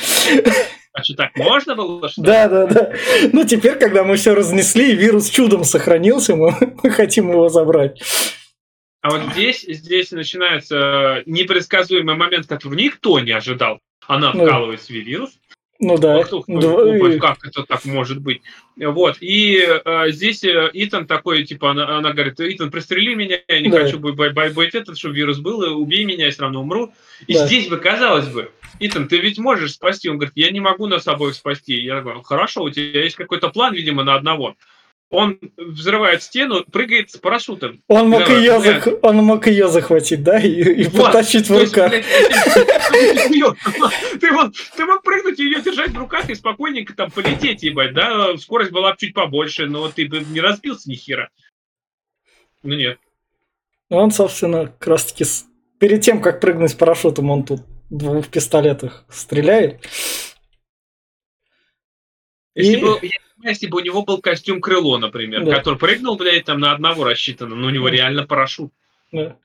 [0.95, 2.09] А что, так можно было?
[2.09, 2.23] Что?
[2.23, 2.93] Да, да, да.
[3.33, 8.01] Ну, теперь, когда мы все разнесли, и вирус чудом сохранился, мы, мы хотим его забрать.
[9.03, 13.79] А вот здесь, здесь начинается непредсказуемый момент, который никто не ожидал.
[14.07, 14.47] Она Ну.
[14.47, 15.31] вкалывает свой вирус.
[15.79, 16.21] Ну да.
[16.21, 18.43] Дв- ух, как это так может быть?
[18.77, 19.17] Вот.
[19.21, 23.69] И э, здесь э, Итан такой, типа, она, она говорит, Итан, пристрели меня, я не
[23.71, 23.81] Да.
[23.81, 26.93] хочу быть, быть, быть этот, чтобы вирус был, и убей меня, я все равно умру.
[27.27, 27.47] И Да.
[27.47, 28.51] здесь бы, казалось бы,
[28.81, 30.09] Итан, ты ведь можешь спасти.
[30.09, 31.75] Он говорит, я не могу нас обоих спасти.
[31.81, 34.57] Я говорю, хорошо, у тебя есть какой-то план, видимо, на одного.
[35.11, 37.81] Он взрывает стену, прыгает с парашютом.
[37.87, 41.93] Он мог, ее, зах- он мог ее захватить, да, и, и Вот, потащить в руках.
[41.93, 42.05] ты,
[44.33, 48.37] мог, ты мог прыгнуть и ее держать в руках и спокойненько там полететь, ебать, да?
[48.37, 51.29] Скорость была бы чуть побольше, но ты бы не разбился ни хера.
[52.65, 52.99] Ну нет.
[53.89, 55.25] Он, собственно, как раз таки
[55.79, 59.81] перед тем, как прыгнуть с парашютом, он тут в пистолетах стреляет.
[62.57, 62.99] Если, И- бы,
[63.45, 65.57] если бы у него был костюм крыло, например, Да.
[65.57, 67.95] который прыгнул, блядь, там на одного рассчитано, но у него Да.
[67.95, 68.73] реально парашют.
[69.13, 69.37] Да.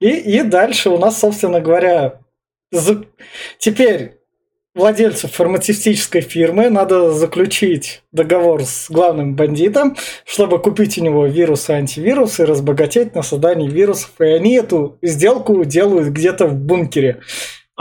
[0.00, 2.20] И, и дальше у нас, собственно говоря,
[2.70, 3.04] за-
[3.58, 4.18] теперь
[4.74, 12.42] владельцу фармацевтической фирмы надо заключить договор с главным бандитом, чтобы купить у него вирусы, антивирусы
[12.42, 14.12] и разбогатеть на создании вирусов.
[14.20, 17.20] И они эту сделку делают где-то в бункере.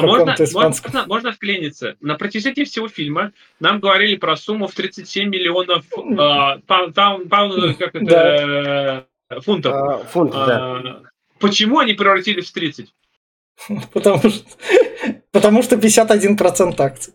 [0.03, 0.91] А можно, испанском.
[0.93, 1.95] можно, можно вклиниться?
[2.01, 5.85] На протяжении всего фильма нам говорили про сумму в 37 миллионов
[6.17, 9.73] а, пау- таун- пау- как это, э, фунтов.
[9.73, 10.57] А, фунт, да.
[10.59, 11.01] А,
[11.39, 12.93] Почему они превратились в 30?
[13.93, 14.45] Потому что,
[15.31, 17.13] потому что 51% акций.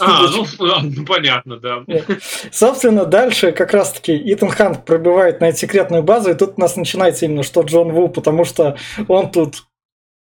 [0.00, 1.84] А, ну, а, ну, понятно, да.
[2.50, 6.76] Собственно, дальше как раз-таки Итан Хант пробивает на эту секретную базу, и тут у нас
[6.76, 8.76] начинается именно что Джон Ву, потому что
[9.08, 9.64] он тут...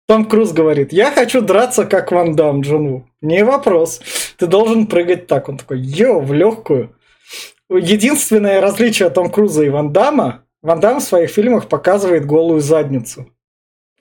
[0.07, 3.07] Том Круз говорит, я хочу драться как Ван Дам, Джон Ву.
[3.21, 4.01] Не вопрос.
[4.37, 5.49] Ты должен прыгать так.
[5.49, 6.95] Он такой, йо, в легкую.
[7.69, 13.31] Единственное различие Том Круза и Ван Дамма, Ван Дам в своих фильмах показывает голую задницу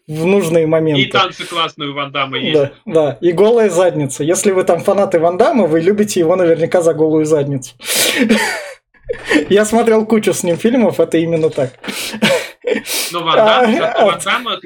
[0.06, 1.02] в нужные моменты.
[1.02, 2.52] И танцы классные у Ван Дамма есть.
[2.52, 4.22] Да, да, и голая задница.
[4.22, 7.74] Если вы там фанаты Ван Дамма, вы любите его наверняка за голую задницу.
[9.48, 11.78] Я смотрел кучу с ним фильмов, это именно так.
[13.12, 14.62] Но Ван Дам, Ван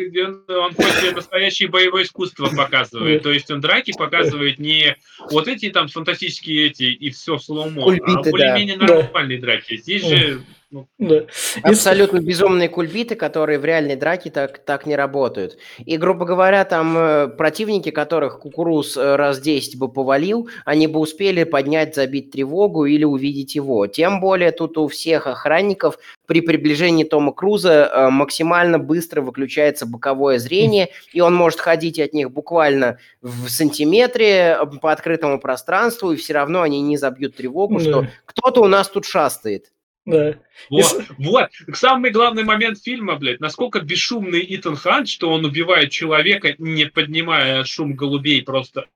[0.48, 3.22] он, хоть настоящее боевое искусство показывает.
[3.22, 4.96] То есть он драки показывает не
[5.30, 9.76] вот эти там фантастические эти и все в слоумо, а более-менее нормальные драки.
[9.76, 10.84] Здесь же Да.
[10.98, 11.26] И
[11.62, 15.56] Абсолютно безумные кульбиты, которые в реальной драке так, так не работают.
[15.78, 21.00] И, грубо говоря, там э, противники, которых Кукуруз э, раз 10 бы повалил, они бы
[21.00, 23.86] успели поднять, забить тревогу или увидеть его.
[23.86, 30.38] Тем более тут у всех охранников при приближении Тома Круза э, максимально быстро выключается боковое
[30.38, 36.34] зрение, и он может ходить от них буквально в сантиметре по открытому пространству, и все
[36.34, 38.10] равно они не забьют тревогу, что Да.
[38.26, 39.72] кто-то у нас тут шастает.
[40.08, 40.38] Да.
[40.70, 41.50] Вот, вот.
[41.74, 47.62] Самый главный момент фильма, блядь, насколько бесшумный Итан Хант, что он убивает человека, не поднимая
[47.64, 48.86] шум голубей просто.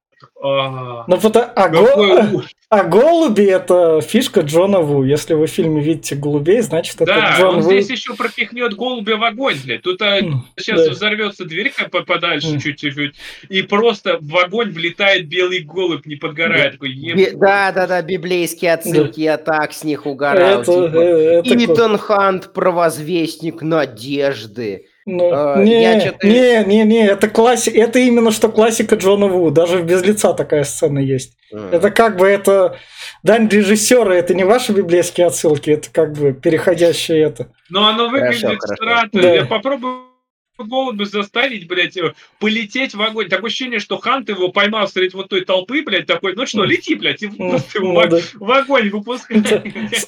[0.45, 2.51] А, Ну, потому- а, какой го- ужас.
[2.68, 5.05] а голуби это фишка Джона Ву.
[5.05, 7.70] Если вы в фильме видите голубей, значит это Да, Джон он Ву.
[7.70, 9.83] здесь еще пропихнет голубя в огонь, блядь.
[9.83, 10.18] Тут а,
[10.59, 10.91] сейчас да.
[10.91, 13.14] взорвется дверь как по- подальше чуть-чуть,
[13.49, 16.79] и просто в огонь влетает белый голубь, не подгорает.
[17.35, 20.62] Да, да, да, библейские отсылки, я так с них угорал.
[20.62, 24.87] Типа, э, Итан Хант, провозвестник надежды.
[25.05, 29.51] Ну, э, не, я не, не, не, это классика, это именно что классика Джона Ву.
[29.51, 31.37] Даже без лица такая сцена есть.
[31.51, 32.79] Это как бы это
[33.23, 37.53] дань режиссера, это не ваши библейские отсылки, это как бы переходящее это.
[37.69, 38.75] Но оно выглядит Хорошо, хорошо.
[38.75, 39.11] странно.
[39.13, 39.35] Да.
[39.35, 40.13] Я попробую
[40.59, 43.29] голубя заставить, блядь, э, полететь в огонь.
[43.29, 46.95] Такое ощущение, что Хант его поймал среди вот той толпы, блядь, такой, ну что, лети,
[46.95, 48.19] блядь, и просто его Ну в, да.
[48.35, 49.43] в огонь выпускай.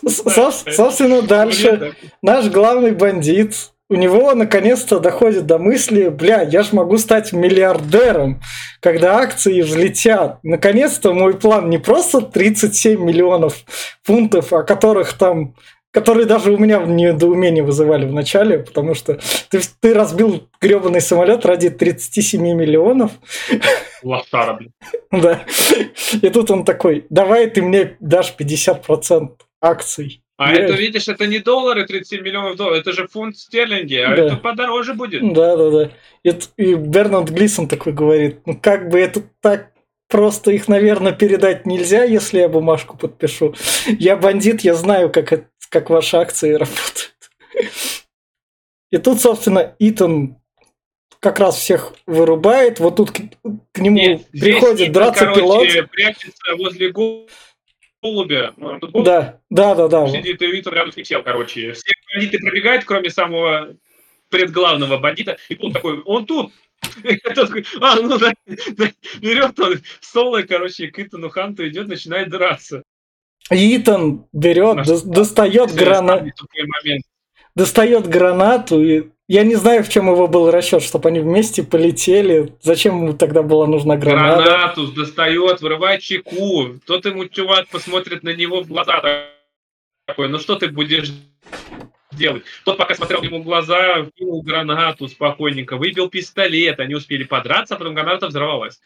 [0.07, 6.99] Собственно, дальше наш главный бандит, у него наконец-то доходит до мысли, бля, я ж могу
[6.99, 8.43] стать миллиардером,
[8.81, 10.41] когда акции взлетят.
[10.43, 13.65] Наконец-то мой план не просто 37 миллионов
[14.03, 15.55] фунтов, о которых там
[15.93, 21.47] которые даже у меня недоумение вызывали в начале, потому что ты, ты разбил гребаный самолет
[21.47, 23.13] ради 37 миллионов,
[24.03, 24.73] Лошара, блядь.
[25.13, 25.45] да.
[26.21, 30.24] И тут он такой, давай ты мне дашь 50% акций.
[30.37, 34.16] А Я- это, видишь, это не доллары 37 миллионов долларов, это же фунт стерлинги, а
[34.16, 34.26] Да.
[34.26, 35.32] это подороже будет.
[35.32, 35.91] Да, да, да.
[36.24, 39.70] И, и Бернард Глисон такой говорит, ну как бы это так
[40.09, 43.55] просто их, наверное, передать нельзя, если я бумажку подпишу.
[43.87, 47.14] Я бандит, я знаю, как, это- как ваши акции работают.
[48.91, 50.37] И тут, собственно, Итан
[51.20, 52.80] как раз всех вырубает.
[52.80, 53.20] Вот тут к,
[53.72, 55.91] к нему Нет, приходит Итан, драться короче, пилот.
[55.91, 56.91] прячется возле
[58.05, 58.53] голубя.
[58.61, 60.09] Он тут голубь Да, да, да, да.
[60.09, 61.73] Сидит и Итан рядом с ним сел, короче.
[61.73, 63.75] Все бандиты пробегают, кроме самого
[64.29, 65.39] предглавного бандита.
[65.49, 66.53] И тут такой, он тут.
[67.81, 68.33] А, ну да,
[69.19, 72.83] берет он соло, короче, к Итану Ханту идет, начинает драться.
[73.51, 76.31] Итан берет, достает гранату.
[77.57, 82.53] Достает гранату, и я не знаю, в чем его был расчет, чтобы они вместе полетели.
[82.61, 84.43] Зачем ему тогда была нужна граната?
[84.43, 86.75] Гранату достает, вырывает чеку.
[86.87, 89.01] Тот ему чувак посмотрит на него в глаза
[90.07, 91.13] такой, ну что ты будешь
[92.13, 92.45] делать?
[92.65, 97.79] Тот пока смотрел ему в глаза, кинул гранату спокойненько, выбил пистолет, они успели подраться, а
[97.79, 98.81] потом граната взорвалась.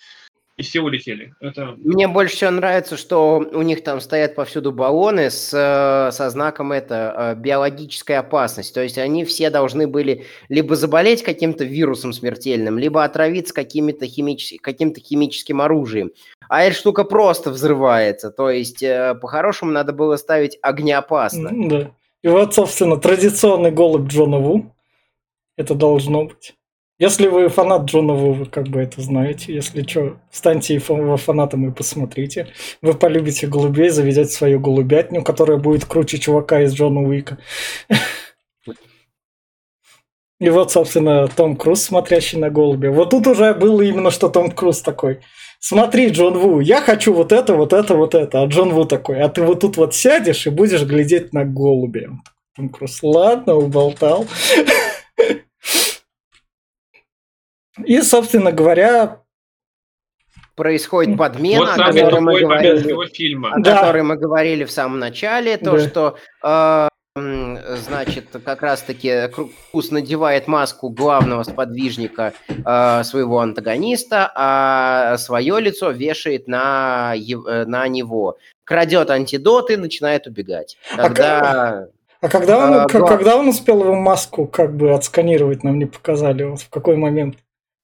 [0.59, 1.33] И все улетели.
[1.39, 6.31] Это Мне больше всего нравится, что у них там стоят повсюду баллоны с, э, со
[6.31, 8.75] знаком это э, биологической опасности.
[8.75, 14.59] То есть они все должны были либо заболеть каким-то вирусом смертельным, либо отравиться какими-то химичес-
[14.61, 16.11] каким-то химическим оружием.
[16.49, 18.33] А эта штука просто взрывается.
[18.33, 21.51] То есть, э, по-хорошему, надо было ставить огнеопасно.
[21.69, 21.91] Да.
[22.23, 24.75] И вот, собственно, традиционный голубь Джона Ву.
[25.57, 26.58] Это должно быть.
[26.99, 29.55] Если вы фанат Джона Ву, вы как бы это знаете.
[29.55, 32.49] Если что, станьте его фанатом и посмотрите.
[32.82, 37.38] Вы полюбите голубей, заведете свою голубятню, которая будет круче чувака из Джона Уика.
[40.40, 42.92] И вот, собственно, Том Круз, смотрящий на голубя.
[42.92, 45.20] Вот тут уже было именно, что Том Круз такой.
[45.61, 48.42] Смотри, Джон Ву, я хочу вот это, вот это, вот это.
[48.42, 52.11] А Джон Ву такой, а ты вот тут вот сядешь и будешь глядеть на голубя.
[52.57, 54.26] Том Круз, ладно, уболтал.
[57.85, 59.22] И, собственно говоря,
[60.55, 63.09] Происходит подмена, вот о которой мы говорили.
[63.14, 63.53] фильма.
[63.53, 63.76] о Да.
[63.81, 65.79] которой мы говорили в самом начале, то, Да.
[65.79, 66.89] что, э,
[67.76, 69.29] значит, как раз-таки
[69.70, 77.87] Круз надевает маску главного сподвижника э, своего антагониста, а свое лицо вешает на, э, на
[77.87, 78.37] него.
[78.64, 80.76] Крадет антидоты, начинает убегать.
[80.97, 81.87] А Тогда...
[82.20, 86.43] а когда он, А, когда он успел его маску как бы отсканировать, нам не показали,
[86.43, 87.37] вот в какой момент.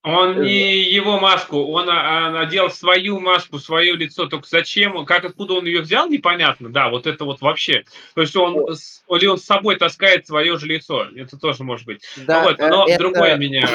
[0.05, 4.27] Он не его маску, он а, а, надел свою маску, свое лицо.
[4.27, 6.69] Только зачем, как откуда он ее взял, непонятно.
[6.69, 7.85] Да, вот это вот вообще.
[8.15, 11.07] То есть он, или он с собой таскает свое же лицо.
[11.17, 12.03] Это тоже может быть.
[12.27, 13.67] Да, Ну вот, э, но это- другое меня.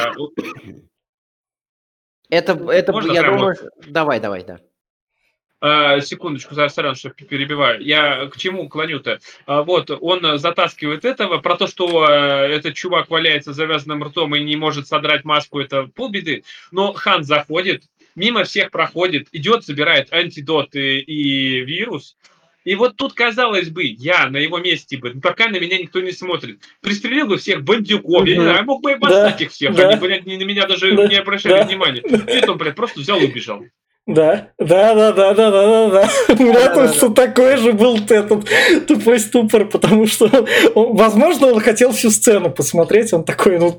[2.30, 3.56] Это, это Можно я думаю...
[3.88, 4.60] Давай, давай, да.
[5.62, 7.82] Э, секундочку, сорян, что перебиваю.
[7.82, 9.20] Я к чему клоню-то?
[9.46, 14.44] А, вот, он затаскивает этого, про то, что э, этот чувак валяется завязанным ртом и
[14.44, 16.44] не может содрать маску, это полбеды.
[16.72, 17.84] Но Хан заходит,
[18.16, 22.16] мимо всех проходит, идет, забирает антидоты и вирус.
[22.64, 26.00] И вот тут, казалось бы, я на его месте бы, ну, пока на меня никто
[26.02, 29.76] не смотрит, пристрелил бы всех бандюков, я не знаю, мог бы и послать их всех,
[29.76, 29.90] да.
[29.90, 31.66] они, блядь, на меня даже Да, не обращали да.
[31.66, 32.02] внимания.
[32.02, 33.64] И он, блядь, просто взял и убежал.
[34.08, 36.10] Да, да, да, да, да, да, да, да.
[36.34, 38.50] У меня просто такой же был этот
[38.88, 40.26] тупой ступор, потому что,
[40.74, 43.78] он- возможно, он хотел всю сцену посмотреть, он такой, ну,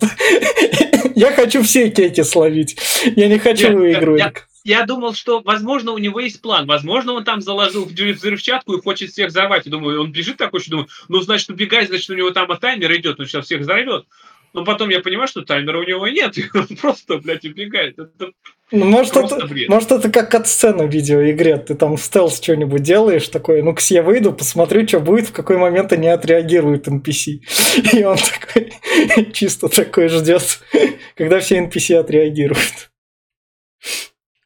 [1.16, 2.78] я хочу все кейки словить,
[3.16, 4.20] я не хочу выигрывать.
[4.20, 6.66] я- я думал, что, возможно, у него есть план.
[6.66, 9.66] Возможно, он там заложил взрывчатку и хочет всех взорвать.
[9.66, 12.94] И думаю, он бежит такой, что думаю, ну, значит, убегай, значит, у него там таймер
[12.96, 14.04] идет, он сейчас всех взорвет.
[14.52, 17.98] Но потом я понимаю, что таймера у него нет, и он просто, блядь, убегает.
[17.98, 18.32] Это
[18.72, 21.56] ну, может, это, может, это как от сцены в видеоигре.
[21.58, 25.92] Ты там стелс что-нибудь делаешь, такой, ну-ка я выйду, посмотрю, что будет, в какой момент
[25.92, 27.40] они отреагируют NPC.
[27.92, 28.72] И он такой,
[29.32, 30.60] чисто такой ждет,
[31.16, 32.90] когда все NPC отреагируют.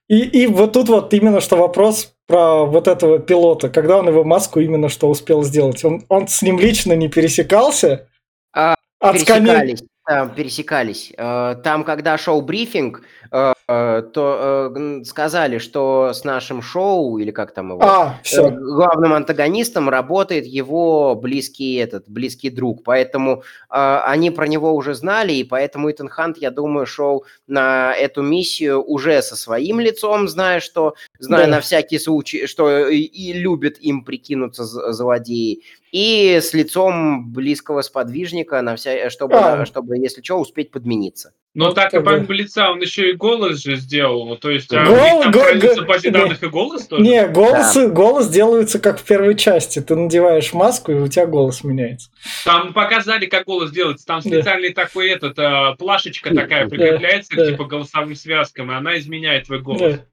[0.09, 4.25] И, и вот тут вот именно что вопрос про вот этого пилота, когда он его
[4.25, 5.85] маску именно что успел сделать.
[5.85, 8.09] Он, он с ним лично не пересекался?
[8.53, 9.83] А, пересекались.
[10.07, 11.13] Там пересекались.
[11.17, 14.75] Э, там, когда шоу брифинг, э, Э, то
[15.07, 18.51] сказали, что с нашим шоу, или как там его, а, все.
[18.51, 22.83] Главным антагонистом работает его близкий этот, близкий друг.
[22.85, 28.21] Поэтому они про него уже знали, и поэтому Итан Хант, я думаю, шел на эту
[28.21, 31.53] миссию уже со своим лицом, зная, что, зная да.
[31.53, 35.63] на всякий случай, что и, и любит им прикинуться злодеи,
[35.95, 39.65] и с лицом близкого сподвижника, на вся, чтобы, а.
[39.65, 41.35] чтобы, если что, успеть подмениться.
[41.55, 44.37] Но ну, так и помимо лица он еще и голос же сделал.
[44.37, 47.01] То есть а гол, там гол, базе данных и голос тоже?
[47.01, 47.87] Не, голос, да.
[47.87, 49.81] голос делаются как в первой части.
[49.81, 52.11] Ты надеваешь маску, и у тебя голос меняется.
[52.45, 54.05] Там показали, как голос делается.
[54.05, 54.83] Там специальный да.
[54.83, 59.61] такой этот, а, плашечка такая прикрепляется да, к типа голосовым связкам, и она изменяет твой
[59.61, 59.81] голос.
[59.81, 60.05] Да.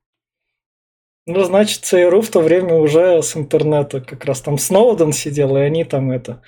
[1.27, 5.61] Ну, значит, ЦРУ в то время уже с интернета как раз там Сноуден сидел, и
[5.61, 6.41] они там это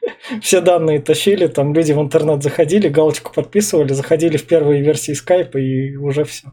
[0.40, 5.58] все данные тащили, там люди в интернет заходили, галочку подписывали, заходили в первые версии скайпа
[5.58, 6.52] и уже все.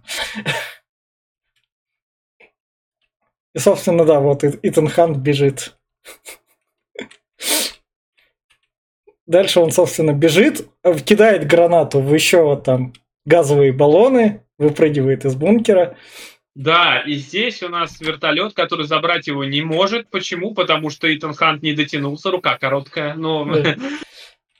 [3.53, 5.77] И, собственно, да, вот Итан Хант бежит.
[9.25, 10.67] Дальше он, собственно, бежит,
[11.05, 12.93] кидает гранату в еще там
[13.25, 15.97] газовые баллоны, выпрыгивает из бункера.
[16.59, 20.09] Да, и здесь у нас вертолет, который забрать его не может.
[20.09, 20.53] Почему?
[20.53, 23.13] Потому что Итан Хант не дотянулся, рука короткая.
[23.13, 23.49] Но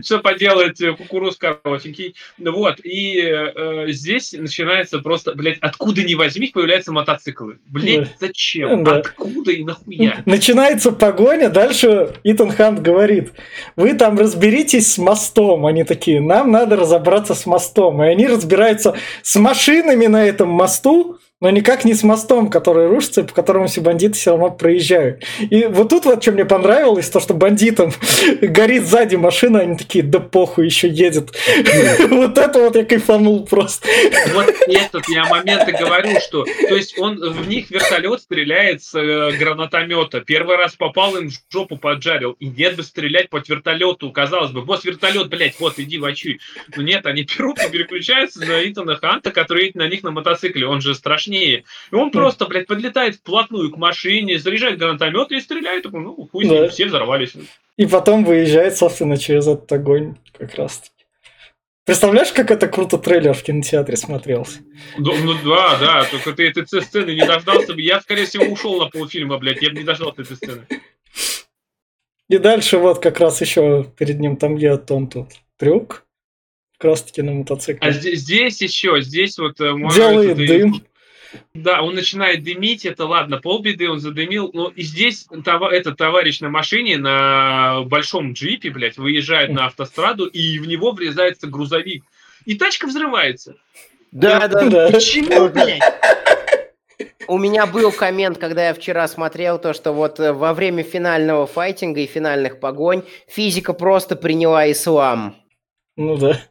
[0.01, 2.15] все поделать, э, кукуруз коротенький.
[2.37, 7.59] Вот, и э, здесь начинается просто, блядь, откуда ни возьми, появляются мотоциклы.
[7.65, 8.27] Блядь, да.
[8.27, 8.85] зачем?
[8.85, 8.99] Да.
[8.99, 10.23] Откуда и нахуя?
[10.25, 13.33] Начинается погоня, дальше Итан Хант говорит,
[13.75, 15.65] вы там разберитесь с мостом.
[15.65, 18.01] Они такие, нам надо разобраться с мостом.
[18.01, 23.23] И они разбираются с машинами на этом мосту, но никак не с мостом, который рушится,
[23.23, 25.23] по которому все бандиты все равно проезжают.
[25.39, 27.93] И вот тут вот, что мне понравилось, то, что бандитам
[28.41, 31.29] горит сзади машина, они такие, да похуй, еще едет.
[32.09, 33.87] Вот это вот я кайфанул просто.
[34.33, 39.31] Вот этот я моменты говорю, что, то есть он в них вертолет стреляет с э,
[39.37, 40.21] гранатомета.
[40.21, 42.35] Первый раз попал им в жопу поджарил.
[42.39, 46.39] И нет бы стрелять под вертолету, казалось бы, босс вертолет, блядь, вот иди вочуй.
[46.75, 50.67] Но нет, они берут и переключаются на Итана Ханта, который едет на них на мотоцикле.
[50.67, 51.63] Он же страшный страшнее.
[51.91, 55.83] И он просто, блядь, подлетает вплотную к машине, заряжает гранатомет и стреляет.
[55.83, 56.69] Такой, ну, хуй да.
[56.69, 57.33] все взорвались.
[57.77, 60.93] И потом выезжает, собственно, через этот огонь как раз таки.
[61.85, 64.59] Представляешь, как это круто трейлер в кинотеатре смотрелся?
[64.97, 67.81] Ну, ну да, да, только ты этой сцены не дождался бы.
[67.81, 70.67] Я, скорее всего, ушел на полфильма, блядь, я бы не дождался этой сцены.
[72.27, 76.05] И дальше вот как раз еще перед ним там едет он тут трюк,
[76.77, 77.79] как раз таки на мотоцикле.
[77.81, 79.59] А здесь, здесь еще, здесь вот...
[79.59, 80.83] Э, Делает дым.
[81.53, 86.49] Да, он начинает дымить, это ладно, полбеды он задымил, но и здесь этот товарищ на
[86.49, 92.03] машине, на большом джипе, блядь, выезжает на автостраду, и в него врезается грузовик.
[92.45, 93.55] И тачка взрывается.
[94.11, 94.89] Да, да, да.
[94.91, 95.81] Почему, блядь?
[97.27, 101.45] У меня был коммент, когда я вчера смотрел то, что вот э, во время финального
[101.45, 105.35] файтинга и финальных погонь физика просто приняла ислам.
[105.95, 106.41] Ну да.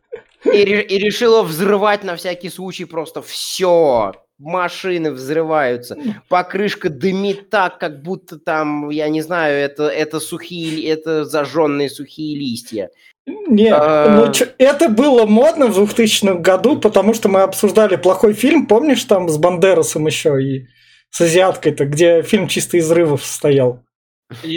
[0.45, 5.97] И, и решила взрывать на всякий случай просто все машины взрываются,
[6.29, 12.39] покрышка дымит так, как будто там, я не знаю, это, это сухие, это зажженные сухие
[12.39, 12.91] листья.
[13.27, 14.09] Не, а...
[14.09, 19.05] ну, чё, это было модно в 2000 году, потому что мы обсуждали плохой фильм, помнишь,
[19.05, 20.67] там с Бандерасом еще и
[21.11, 23.83] с азиаткой-то, где фильм чисто из взрывов состоял.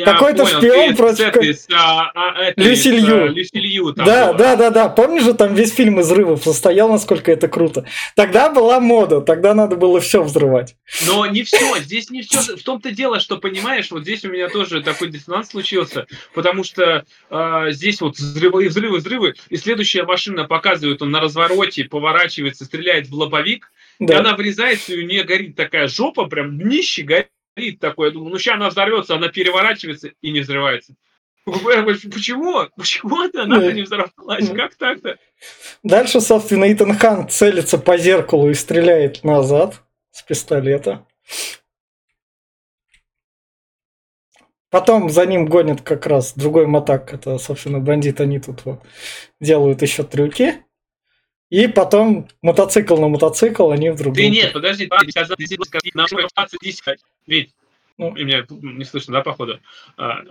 [0.03, 1.35] Какой-то шпион против...
[1.37, 3.27] Из, а, а, Люси Лью.
[3.31, 4.89] Люси Лью да, да, да, да.
[4.89, 7.85] Помнишь же, там весь фильм взрывов состоял, насколько это круто.
[8.15, 10.75] Тогда была мода, тогда надо было все взрывать.
[11.07, 12.57] Но не все, здесь не все.
[12.57, 17.05] В том-то дело, что, понимаешь, вот здесь у меня тоже такой диссонанс случился, потому что
[17.29, 23.07] э, здесь вот взрывы, взрывы, взрывы, и следующая машина показывает, он на развороте поворачивается, стреляет
[23.07, 24.15] в лобовик, да.
[24.15, 28.07] и она врезается, и у нее горит такая жопа, прям днище горит, горит такой.
[28.07, 30.95] Я думаю, ну сейчас она взорвется, она переворачивается и не взрывается.
[31.45, 32.67] Почему?
[32.75, 34.49] Почему она надо не взорвалась?
[34.49, 35.17] Как так-то?
[35.83, 39.81] Дальше, собственно, Итан Хан целится по зеркалу и стреляет назад.
[40.11, 41.05] с пистолета.
[44.69, 47.13] Потом за ним гонит как раз другой мотак.
[47.13, 48.21] Это, собственно, бандит.
[48.21, 48.83] Они тут вот
[49.39, 50.63] делают еще трюки.
[51.51, 54.15] И потом мотоцикл на мотоцикл, они вдруг...
[54.15, 56.83] Ты нет, подожди, подожди, сейчас ты на 20
[57.27, 57.53] Ведь,
[57.97, 59.59] ну, и меня не слышно, да, походу?
[59.97, 60.21] А,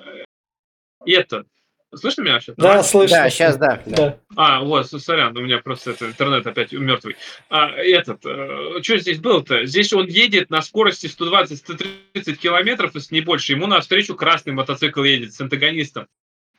[1.04, 1.44] и это,
[1.92, 2.54] Слышно меня сейчас?
[2.56, 3.16] Да, слышно.
[3.16, 3.82] Да, сейчас да.
[3.84, 4.18] да.
[4.36, 7.16] А, вот, сорян, у меня просто это, интернет опять мертвый.
[7.48, 9.66] А, этот, э, что здесь было-то?
[9.66, 13.52] Здесь он едет на скорости 120-130 километров, если не больше.
[13.52, 16.06] Ему навстречу красный мотоцикл едет с антагонистом.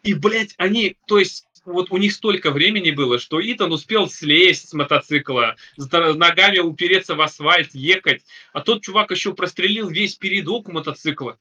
[0.04, 4.70] И, блядь, они, то есть, вот у них столько времени было, что Итан успел слезть
[4.70, 10.68] с мотоцикла, с ногами упереться в асфальт, ехать, а тот чувак еще прострелил весь передок
[10.68, 11.38] мотоцикла.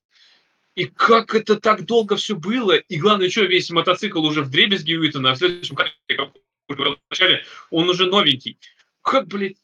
[0.74, 2.76] И как это так долго все было?
[2.76, 5.88] И главное, что весь мотоцикл уже в дребезге у Итана, а в следующем как
[6.68, 8.58] в начале, он уже новенький.
[9.02, 9.56] Как, блядь?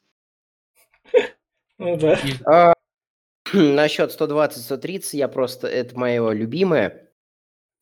[1.78, 2.18] Ну да.
[2.46, 2.72] А,
[3.52, 7.05] насчет 120-130, я просто, это мое любимое.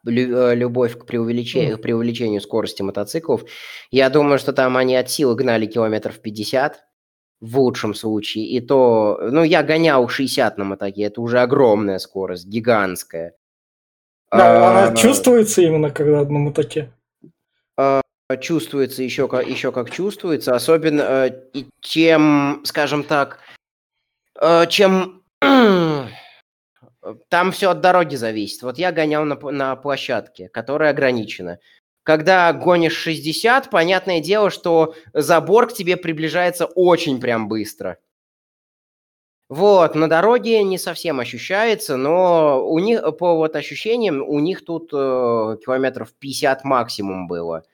[0.06, 3.44] Э, любовь к преувеличению, к преувеличению скорости мотоциклов.
[3.90, 6.84] Я думаю, что там они от силы гнали километров 50
[7.40, 8.46] в лучшем случае.
[8.46, 13.34] И то, ну, я гонял 60 на мотоке, это уже огромная скорость, гигантская.
[14.30, 16.92] Да, а, она чувствуется именно когда на мотоке.
[17.76, 18.02] А,
[18.40, 23.38] чувствуется еще как, еще как чувствуется, особенно э, чем, скажем так,
[24.40, 25.22] э, чем
[27.28, 28.62] там все от дороги зависит.
[28.62, 31.58] Вот я гонял на, на площадке, которая ограничена.
[32.02, 37.98] Когда гонишь 60, понятное дело, что забор к тебе приближается очень прям быстро.
[39.48, 44.90] Вот, на дороге не совсем ощущается, но у них, по вот ощущениям, у них тут
[44.92, 44.96] э,
[45.64, 47.64] километров 50 максимум было.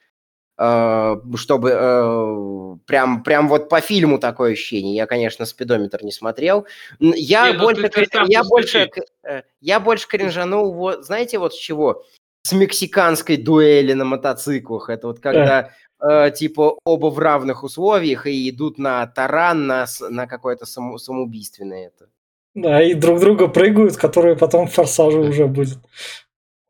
[0.63, 4.95] Э, чтобы э, прям, прям вот по фильму такое ощущение.
[4.95, 6.67] Я, конечно, спидометр не смотрел.
[6.99, 7.91] Я, не, ну больше,
[8.27, 8.91] я, больше,
[9.23, 12.05] э, я больше кринжанул, вот, знаете, вот с чего?
[12.43, 14.89] с мексиканской дуэли на мотоциклах.
[14.91, 20.27] Это вот когда э, типа оба в равных условиях и идут на таран, на, на
[20.27, 22.11] какое-то само, самоубийственное это.
[22.55, 25.79] Да, и друг друга прыгают, которые потом в форсаже уже будет.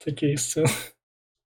[0.04, 0.68] Такие сцены.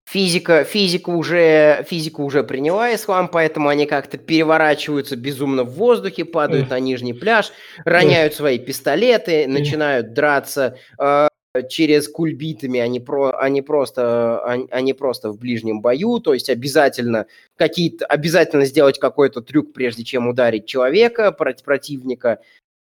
[0.05, 6.71] Физика, физика, уже, физика уже приняла ислам, поэтому они как-то переворачиваются безумно в воздухе, падают
[6.71, 7.53] на нижний пляж,
[7.85, 10.77] роняют свои пистолеты, начинают драться.
[10.99, 11.29] Э,
[11.69, 17.27] через кульбитами, они, про, они, просто, они, они просто в ближнем бою, то есть обязательно
[17.57, 22.41] какие-то, обязательно сделать какой-то трюк, прежде чем ударить человека, противника,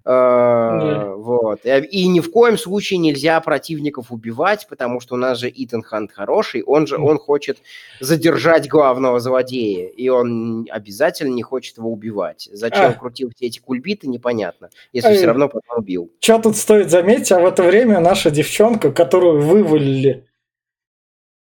[0.06, 1.16] Yeah.
[1.16, 1.60] Вот.
[1.66, 6.12] И ни в коем случае нельзя противников убивать, потому что у нас же Итан Хант
[6.12, 7.60] хороший, он же он хочет
[8.00, 12.50] задержать главного злодея, и он обязательно не хочет его убивать.
[12.52, 12.94] Зачем а.
[12.94, 16.10] крутил все эти кульбиты, непонятно, если а, все равно потом убил.
[16.20, 20.29] Что тут стоит заметить, а в это время наша девчонка, которую вывалили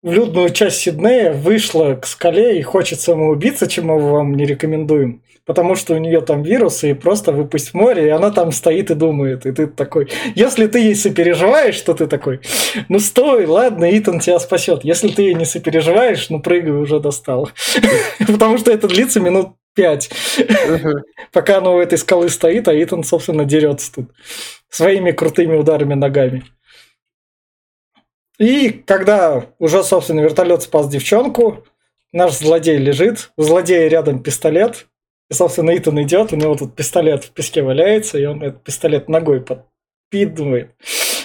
[0.03, 5.23] в людную часть Сиднея, вышла к скале и хочет самоубиться, чему мы вам не рекомендуем
[5.45, 8.91] потому что у нее там вирусы, и просто выпасть в море, и она там стоит
[8.91, 9.45] и думает.
[9.45, 12.41] И ты такой, если ты ей сопереживаешь, то ты такой,
[12.89, 14.83] ну стой, ладно, Итан тебя спасет.
[14.83, 17.49] Если ты ей не сопереживаешь, ну прыгай, уже достал.
[18.25, 20.09] Потому что это длится минут пять.
[21.31, 24.11] Пока она у этой скалы стоит, а Итан, собственно, дерется тут
[24.69, 26.43] своими крутыми ударами ногами.
[28.39, 31.65] И когда уже, собственно, вертолет спас девчонку,
[32.11, 34.87] наш злодей лежит, у злодея рядом пистолет,
[35.29, 39.07] и, собственно, Итан идет, у него тут пистолет в песке валяется, и он этот пистолет
[39.07, 40.75] ногой подпидывает,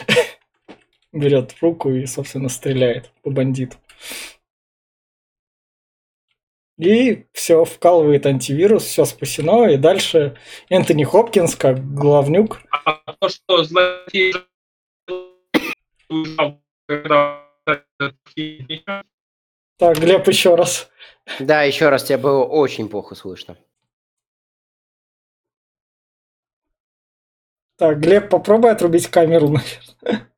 [1.13, 3.77] берет руку и, собственно, стреляет по бандиту.
[6.79, 10.37] И все, вкалывает антивирус, все спасено, и дальше
[10.69, 12.61] Энтони Хопкинс, как главнюк.
[12.71, 14.33] А то, что злодей
[19.79, 20.91] Так, Глеб, еще раз.
[21.39, 23.57] Да, еще раз, тебя было очень плохо слышно.
[27.77, 30.29] Так, Глеб, попробуй отрубить камеру, наверное.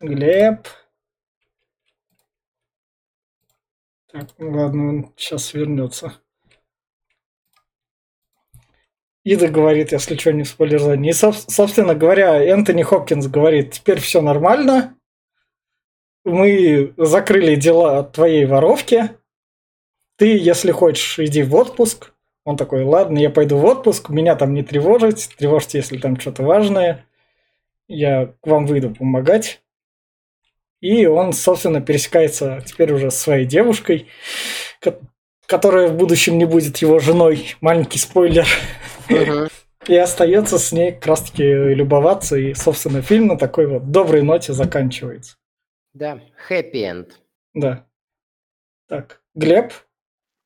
[0.00, 0.68] Глеб.
[4.06, 6.23] Так, ну ладно, он сейчас вернется.
[9.24, 11.10] Ида говорит, если что, не в спойлер-зоне.
[11.10, 14.96] И, собственно говоря, Энтони Хопкинс говорит, теперь все нормально.
[16.24, 19.10] Мы закрыли дела твоей воровки
[20.16, 22.12] ты, если хочешь, иди в отпуск.
[22.44, 26.42] Он такой, ладно, я пойду в отпуск, меня там не тревожить, тревожьте, если там что-то
[26.42, 27.06] важное.
[27.88, 29.62] Я к вам выйду помогать.
[30.80, 34.08] И он, собственно, пересекается теперь уже с своей девушкой,
[35.46, 37.56] которая в будущем не будет его женой.
[37.60, 38.46] Маленький спойлер.
[39.86, 42.36] И остается с ней как раз таки любоваться.
[42.36, 45.36] И, собственно, фильм на такой вот доброй ноте заканчивается.
[45.92, 47.12] Да, happy end.
[47.52, 47.86] Да.
[48.88, 49.72] Так, Глеб?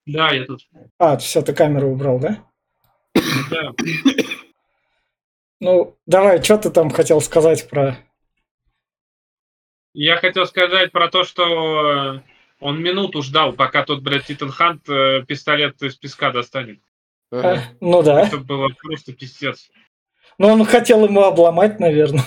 [0.06, 0.66] Да, я тут.
[0.98, 2.44] А, все, ты камеру убрал, да?
[3.50, 3.72] Да.
[5.60, 7.96] Ну, давай, что ты там хотел сказать про...
[9.92, 12.22] Я хотел сказать про то, что
[12.60, 16.80] он минуту ждал, пока тот, блядь, Титан Хант э, пистолет из песка достанет.
[17.30, 18.26] А, ну да.
[18.26, 19.70] Это было просто пиздец.
[20.38, 22.24] Но он хотел ему обломать, наверное.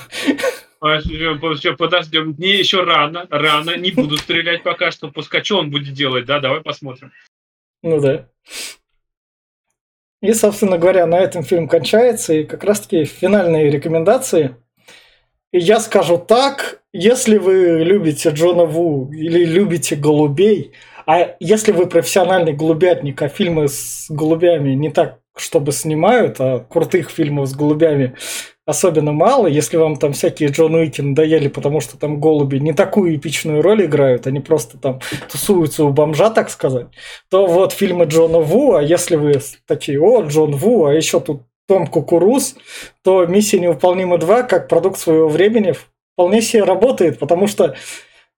[1.55, 2.35] Все, подождем.
[2.37, 3.77] Не, еще рано, рано.
[3.77, 5.09] Не буду стрелять пока что.
[5.09, 6.39] Пускай что он будет делать, да?
[6.39, 7.11] Давай посмотрим.
[7.83, 8.27] Ну да.
[10.21, 12.33] И, собственно говоря, на этом фильм кончается.
[12.33, 14.55] И как раз-таки финальные рекомендации.
[15.51, 20.73] И я скажу так, если вы любите Джона Ву или любите голубей,
[21.05, 27.09] а если вы профессиональный голубятник, а фильмы с голубями не так, чтобы снимают, а крутых
[27.09, 28.15] фильмов с голубями
[28.65, 33.15] особенно мало, если вам там всякие Джон Уики надоели, потому что там голуби не такую
[33.15, 34.99] эпичную роль играют, они просто там
[35.31, 36.87] тусуются у бомжа, так сказать,
[37.29, 41.43] то вот фильмы Джона Ву, а если вы такие, о, Джон Ву, а еще тут
[41.67, 42.55] Том Кукуруз,
[43.03, 45.73] то «Миссия невыполнима 2» как продукт своего времени
[46.13, 47.75] вполне себе работает, потому что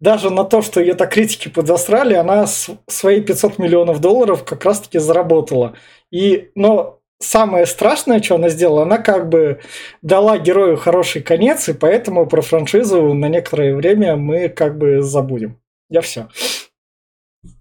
[0.03, 4.99] даже на то, что ее так критики подосрали, она свои 500 миллионов долларов как раз-таки
[4.99, 5.75] заработала.
[6.11, 9.61] И, но самое страшное, что она сделала, она как бы
[10.01, 15.57] дала герою хороший конец, и поэтому про франшизу на некоторое время мы как бы забудем.
[15.89, 16.27] Я все.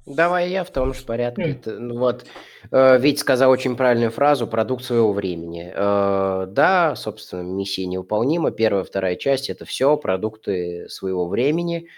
[0.04, 1.60] Давай я в том же порядке.
[1.64, 2.24] Ну Вот,
[2.72, 5.72] э, Вить сказал очень правильную фразу «продукт своего времени».
[5.74, 8.50] Э, Да, собственно, миссия невыполнима.
[8.50, 11.88] Первая, вторая часть– это все продукты своего времени.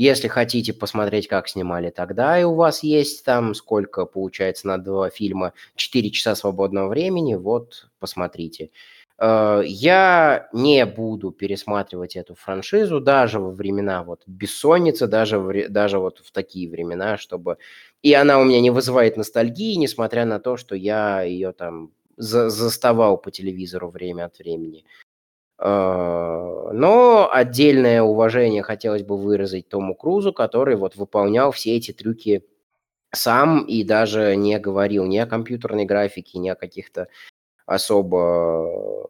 [0.00, 5.10] Если хотите посмотреть, как снимали тогда, и у вас есть там, сколько получается на два
[5.10, 8.70] фильма, 4 часа свободного времени, вот, посмотрите.
[9.18, 15.98] Э, Я не буду пересматривать эту франшизу даже во времена вот бессонницы, даже, в даже
[15.98, 17.58] вот в такие времена, чтобы...
[18.02, 22.48] И она у меня не вызывает ностальгии, несмотря на то, что я ее там за-
[22.48, 24.86] заставал по телевизору время от времени.
[25.60, 32.44] Э, Но отдельное уважение хотелось бы выразить Тому Крузу, который вот выполнял все эти трюки
[33.12, 37.08] сам и даже не говорил ни о компьютерной графике, ни о каких-то
[37.66, 39.06] особо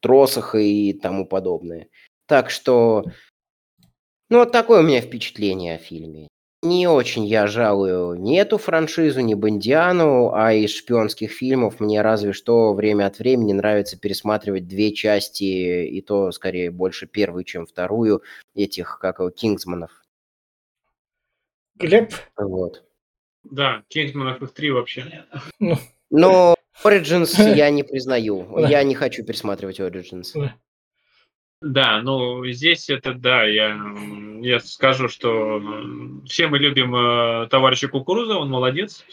[0.00, 1.88] тросах и тому подобное.
[2.26, 3.04] Так что,
[4.30, 6.28] ну, вот такое у меня впечатление о фильме.
[6.64, 12.32] Не очень я жалую ни эту франшизу, ни Бондиану, а из шпионских фильмов мне разве
[12.32, 15.42] что время от времени нравится пересматривать две части,
[15.84, 18.22] и то скорее больше первую, чем вторую,
[18.54, 19.90] этих, как его, Кингсманов.
[21.74, 22.84] Глеб, Вот.
[23.42, 25.24] Да, Кингсманов их три вообще.
[26.10, 26.54] Но
[26.84, 28.58] Origins я не признаю.
[28.68, 30.32] Я не хочу пересматривать Origins.
[31.62, 33.78] Да, ну здесь это да, я,
[34.40, 35.62] я скажу, что
[36.26, 39.04] все мы любим э, товарища Кукуруза, он молодец.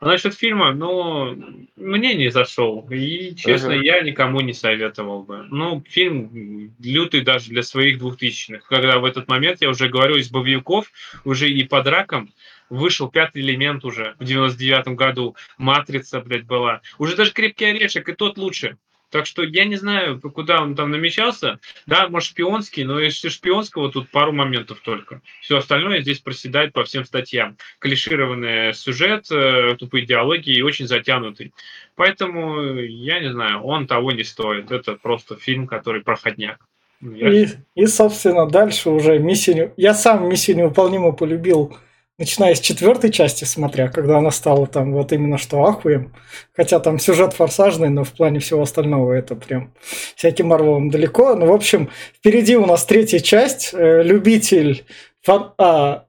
[0.00, 1.36] А насчет фильма, ну,
[1.76, 2.86] мне не зашел.
[2.88, 3.82] И, честно, Мгм.
[3.82, 5.46] я никому не советовал бы.
[5.50, 8.64] Ну, фильм лютый даже для своих двухтысячных.
[8.68, 10.90] Когда в этот момент, я уже говорю, из боевиков,
[11.24, 12.32] уже и под раком,
[12.70, 15.34] вышел пятый элемент уже в 99-м году.
[15.56, 16.80] Матрица, блядь, была.
[16.98, 18.76] Уже даже крепкий орешек, и тот лучше.
[19.10, 21.58] Так что я не знаю, куда он там намечался.
[21.86, 25.22] Да, может, шпионский, но если шпионского, тут пару моментов только.
[25.40, 27.56] Все остальное здесь проседает по всем статьям.
[27.78, 31.52] Клишированный сюжет, э, тупые диалоги и очень затянутый.
[31.96, 34.70] Поэтому, э, я не знаю, он того не стоит.
[34.70, 36.58] Это просто фильм, который проходняк.
[37.00, 37.46] Я- И,
[37.76, 39.54] и, собственно, дальше уже миссия...
[39.54, 41.76] не- Я сам миссию невыполнимо полюбил,
[42.18, 46.14] начиная с четвертой части, смотря, когда она стала там вот именно что ахуем.
[46.54, 49.72] Хотя там сюжет форсажный, но в плане всего остального это прям
[50.16, 51.34] всяким Марвелом далеко.
[51.34, 53.72] Ну, в общем, впереди у нас третья часть.
[53.72, 54.84] Э, Любитель
[55.26, 56.06] фан- а,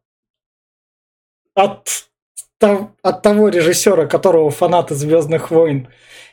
[1.54, 2.10] от,
[2.60, 5.90] тов- от того режиссера, которого фанаты Звездных войн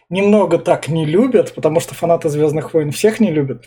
[0.08, 3.64] немного так не любят, потому что фанаты Звездных войн всех не любят.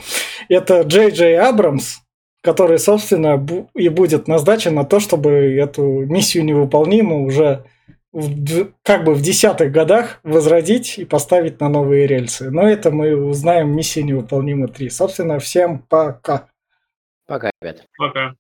[0.48, 1.98] Это Джей Джей Абрамс,
[2.42, 3.44] который, собственно,
[3.76, 7.66] и будет назначен на то, чтобы эту миссию невыполнимую уже
[8.12, 12.50] в как бы в десятых годах возродить и поставить на новые рельсы.
[12.50, 14.90] Но это мы узнаем в миссии невыполнима 3.
[14.90, 16.48] Собственно, всем пока.
[17.28, 17.86] Пока, ребят.
[17.98, 18.34] Пока.